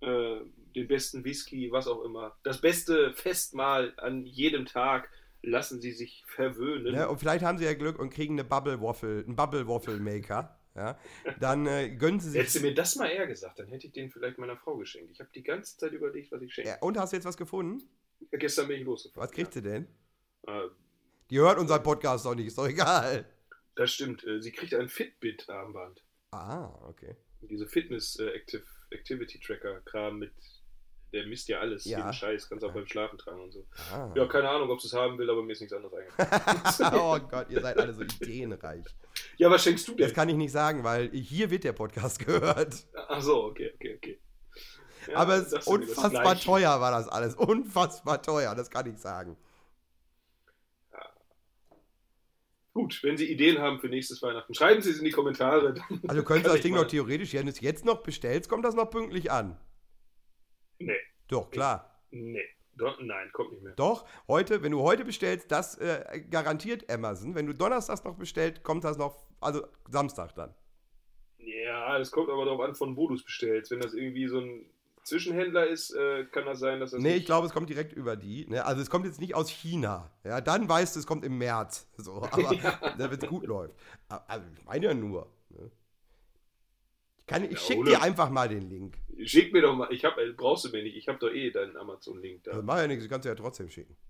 [0.00, 0.40] Äh,
[0.74, 2.36] den besten Whisky, was auch immer.
[2.42, 5.10] Das beste Festmahl an jedem Tag.
[5.42, 6.92] Lassen Sie sich verwöhnen.
[6.94, 7.08] ne?
[7.08, 10.58] Und vielleicht haben sie ja Glück und kriegen eine Bubble Waffle, einen Bubble Waffle Maker.
[10.76, 10.98] ja,
[11.40, 12.68] dann äh, gönnen Sie Hättest du sich.
[12.68, 15.10] mir das mal eher gesagt, dann hätte ich den vielleicht meiner Frau geschenkt.
[15.12, 16.70] Ich habe die ganze Zeit überlegt, was ich schenke.
[16.70, 17.82] Ja, und hast du jetzt was gefunden?
[18.32, 19.26] Gestern bin ich losgefahren.
[19.26, 19.86] Was kriegt sie denn?
[20.46, 20.68] Äh,
[21.30, 23.24] Die hört unseren Podcast doch nicht, ist doch egal.
[23.76, 24.22] das stimmt.
[24.26, 26.02] Äh, Sie kriegt ein Fitbit-Armband.
[26.32, 27.16] Ah, okay.
[27.40, 30.32] Diese Fitness-Activity-Tracker-Kram mit.
[31.12, 31.98] Der misst ja alles, Ja.
[31.98, 33.66] jeden Scheiß, kannst auch beim Schlafen tragen und so.
[33.92, 34.12] Ah.
[34.14, 36.94] Ja, keine Ahnung, ob sie es haben will, aber mir ist nichts anderes eingefallen.
[37.00, 38.84] oh Gott, ihr seid alle so ideenreich.
[39.36, 40.14] ja, was schenkst du Das denn?
[40.14, 42.74] kann ich nicht sagen, weil hier wird der Podcast gehört.
[43.08, 44.20] Ach so, okay, okay, okay.
[45.08, 47.34] Ja, Aber es das ist das unfassbar teuer war das alles.
[47.34, 49.36] Unfassbar teuer, das kann ich sagen.
[52.72, 55.74] Gut, wenn Sie Ideen haben für nächstes Weihnachten, schreiben Sie es in die Kommentare.
[56.06, 58.76] Also können Sie das Ding noch theoretisch, wenn du es jetzt noch bestellst, kommt das
[58.76, 59.58] noch pünktlich an.
[60.80, 60.96] Nee,
[61.28, 62.00] Doch, klar.
[62.10, 62.44] nee.
[62.76, 63.74] Doch, nein, kommt nicht mehr.
[63.74, 67.34] Doch, heute, wenn du heute bestellst, das äh, garantiert Amazon.
[67.34, 70.54] Wenn du donnerstags noch bestellst, kommt das noch, also Samstag dann.
[71.36, 73.70] Ja, das kommt aber darauf an, von wo du es bestellst.
[73.70, 74.64] Wenn das irgendwie so ein
[75.02, 77.02] Zwischenhändler ist, äh, kann das sein, dass das.
[77.02, 78.46] Nee, ich glaube, es kommt direkt über die.
[78.46, 78.64] Ne?
[78.64, 80.10] Also es kommt jetzt nicht aus China.
[80.24, 81.86] Ja, dann weißt du, es kommt im März.
[81.96, 82.50] So, aber
[82.96, 83.74] wenn es gut läuft.
[84.08, 85.30] Also ich meine ja nur.
[85.50, 85.70] Ne?
[87.30, 88.96] Ich, kann- ich Ja, schicke dir einfach mal den Link.
[89.24, 91.50] Schick mir doch mal, ich hab, äh, brauchst du mir nicht, ich habe doch eh
[91.50, 92.52] deinen Amazon-Link da.
[92.54, 93.96] Das macht ja nichts, ich kann es ja trotzdem schicken.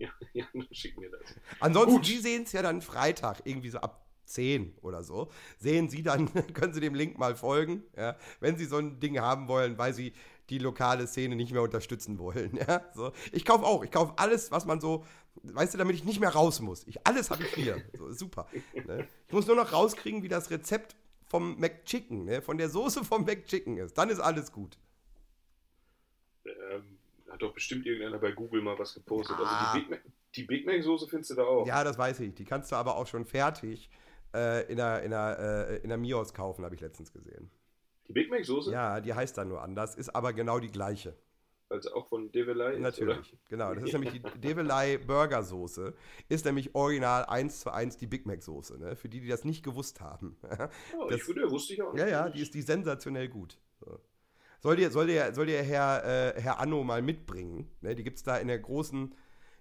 [0.00, 1.22] Ja, ja, dann schick mir das.
[1.58, 2.06] Ansonsten, Gut.
[2.06, 5.28] die sehen es ja dann Freitag, irgendwie so ab 10 oder so.
[5.58, 9.18] Sehen Sie dann, können Sie dem Link mal folgen, ja, wenn Sie so ein Ding
[9.18, 10.12] haben wollen, weil Sie
[10.50, 12.56] die lokale Szene nicht mehr unterstützen wollen.
[12.68, 13.10] Ja, so.
[13.32, 15.04] Ich kaufe auch, ich kaufe alles, was man so,
[15.42, 16.86] weißt du, damit ich nicht mehr raus muss.
[16.86, 17.82] Ich, alles habe ich hier.
[17.96, 18.46] So, super.
[18.74, 19.08] Ne?
[19.26, 20.94] Ich muss nur noch rauskriegen, wie das Rezept
[21.28, 23.96] vom McChicken, ne, von der Soße vom McChicken ist.
[23.98, 24.78] Dann ist alles gut.
[26.44, 26.98] Ähm,
[27.28, 29.36] hat doch bestimmt irgendeiner bei Google mal was gepostet.
[29.38, 29.72] Ah.
[29.72, 31.66] Also die Big Mac, die Big Mac Soße findest du da auch.
[31.66, 32.34] Ja, das weiß ich.
[32.34, 33.90] Die kannst du aber auch schon fertig
[34.34, 37.50] äh, in der, in äh, in Mios kaufen, habe ich letztens gesehen.
[38.08, 38.72] Die Big Mac Soße?
[38.72, 41.14] Ja, die heißt dann nur anders, ist aber genau die gleiche.
[41.70, 43.74] Also auch von Develay ist, Natürlich, genau.
[43.74, 45.94] Das ist nämlich die Develei Burger Soße.
[46.28, 48.96] Ist nämlich original 1 zu 1 die Big Mac Soße, ne?
[48.96, 50.36] Für die, die das nicht gewusst haben.
[50.42, 50.70] Oder?
[50.98, 52.00] Oh, Das- ich würde, wusste ich auch nicht.
[52.00, 53.58] ja, ja, die ist die sensationell gut.
[53.80, 54.00] So.
[54.60, 57.70] Soll dir, soll dir, soll dir Herr, äh, Herr Anno mal mitbringen.
[57.80, 57.94] Ne?
[57.94, 59.14] Die gibt es da in der großen,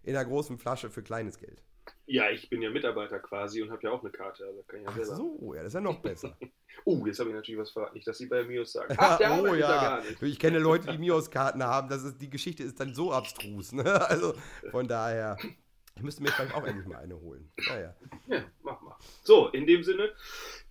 [0.04, 1.64] in der großen Flasche für kleines Geld.
[2.10, 4.46] Ja, ich bin ja Mitarbeiter quasi und habe ja auch eine Karte.
[4.46, 5.16] Also kann ich ja Ach selber.
[5.18, 6.36] so, ja, das ist ja noch besser.
[6.86, 7.96] Oh, jetzt habe ich natürlich was verraten.
[7.96, 8.94] Nicht, dass sie bei Mios sagen.
[9.00, 10.22] Ach, der oh ja, gar nicht.
[10.22, 11.90] ich kenne Leute, die Mios-Karten haben.
[11.90, 13.74] Das ist, die Geschichte ist dann so abstrus.
[13.74, 13.84] Ne?
[14.08, 14.36] Also
[14.72, 15.36] von daher,
[15.96, 17.52] ich müsste mir vielleicht auch endlich mal eine holen.
[17.68, 17.96] Naja.
[18.28, 18.96] Ja, mach mal.
[19.24, 20.14] So, in dem Sinne,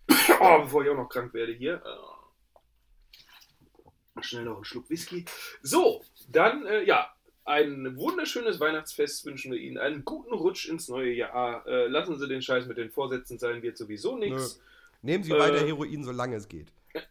[0.40, 1.82] oh, bevor ich auch noch krank werde hier.
[1.84, 5.24] äh, Schnell noch einen Schluck Whisky.
[5.62, 7.12] So, dann, äh, ja,
[7.46, 9.78] ein wunderschönes Weihnachtsfest wünschen wir Ihnen.
[9.78, 11.64] Einen guten Rutsch ins neue Jahr.
[11.66, 14.60] Äh, lassen Sie den Scheiß mit den Vorsätzen sein, wird sowieso nichts.
[15.02, 16.72] Nehmen Sie Äh, weiter Heroin, solange es geht.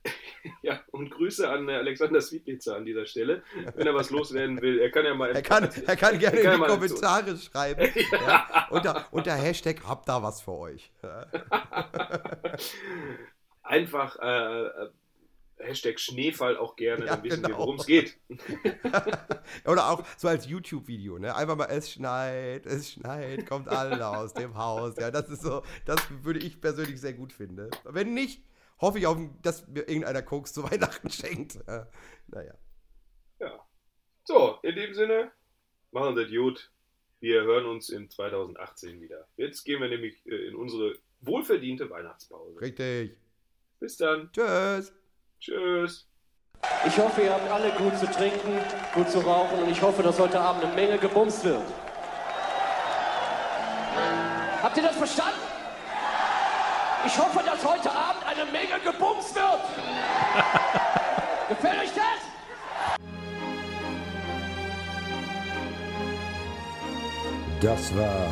[0.62, 3.42] Ja, und Grüße an äh, Alexander Sweetlitzer an dieser Stelle.
[3.76, 5.32] Wenn er was loswerden will, er kann ja mal.
[5.32, 7.90] Er kann, er kann gerne Er kann in die Kommentare schreiben.
[8.12, 10.92] ja, unter, unter Hashtag habt da was für euch.
[11.02, 11.26] Ja.
[13.64, 14.90] Einfach äh, äh,
[15.58, 17.50] Hashtag Schneefall auch gerne, Ja, dann wissen genau.
[17.50, 18.18] wir, worum es geht.
[19.66, 21.36] Oder auch so als YouTube-Video, ne?
[21.36, 24.96] Einfach mal, es schneit, es schneit, kommt alle aus dem Haus.
[24.98, 27.70] Ja, das ist so, das würde ich persönlich sehr gut finden.
[27.86, 28.44] Wenn nicht,
[28.80, 31.58] hoffe ich auf, dass mir irgendeiner Koks zu Weihnachten schenkt.
[31.68, 31.88] Ja,
[32.28, 32.54] naja.
[33.40, 33.66] Ja.
[34.26, 35.32] So, in dem Sinne,
[35.92, 36.72] machen Sie es gut.
[37.22, 39.28] Wir hören uns in 2018 wieder.
[39.38, 42.60] Jetzt gehen wir nämlich äh, in unsere wohlverdiente Weihnachtspause.
[42.60, 43.18] Richtig.
[43.80, 44.30] Bis dann.
[44.32, 44.94] Tschüss.
[45.40, 46.08] Tschüss.
[46.88, 48.60] Ich hoffe, ihr habt alle gut zu trinken,
[48.94, 51.62] gut zu rauchen und ich hoffe, dass heute Abend eine Menge gebumst wird.
[54.64, 55.40] Habt ihr das verstanden?
[57.06, 59.62] Ich hoffe, dass heute Abend eine Menge gebumst wird.
[61.50, 62.26] Gefällt euch das?
[67.62, 68.28] Das war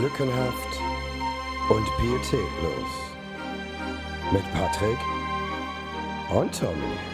[0.00, 0.80] Lückenhaft
[1.70, 3.03] und Pietätlos.
[4.32, 4.98] Mit Patrick
[6.30, 7.13] und Tommy.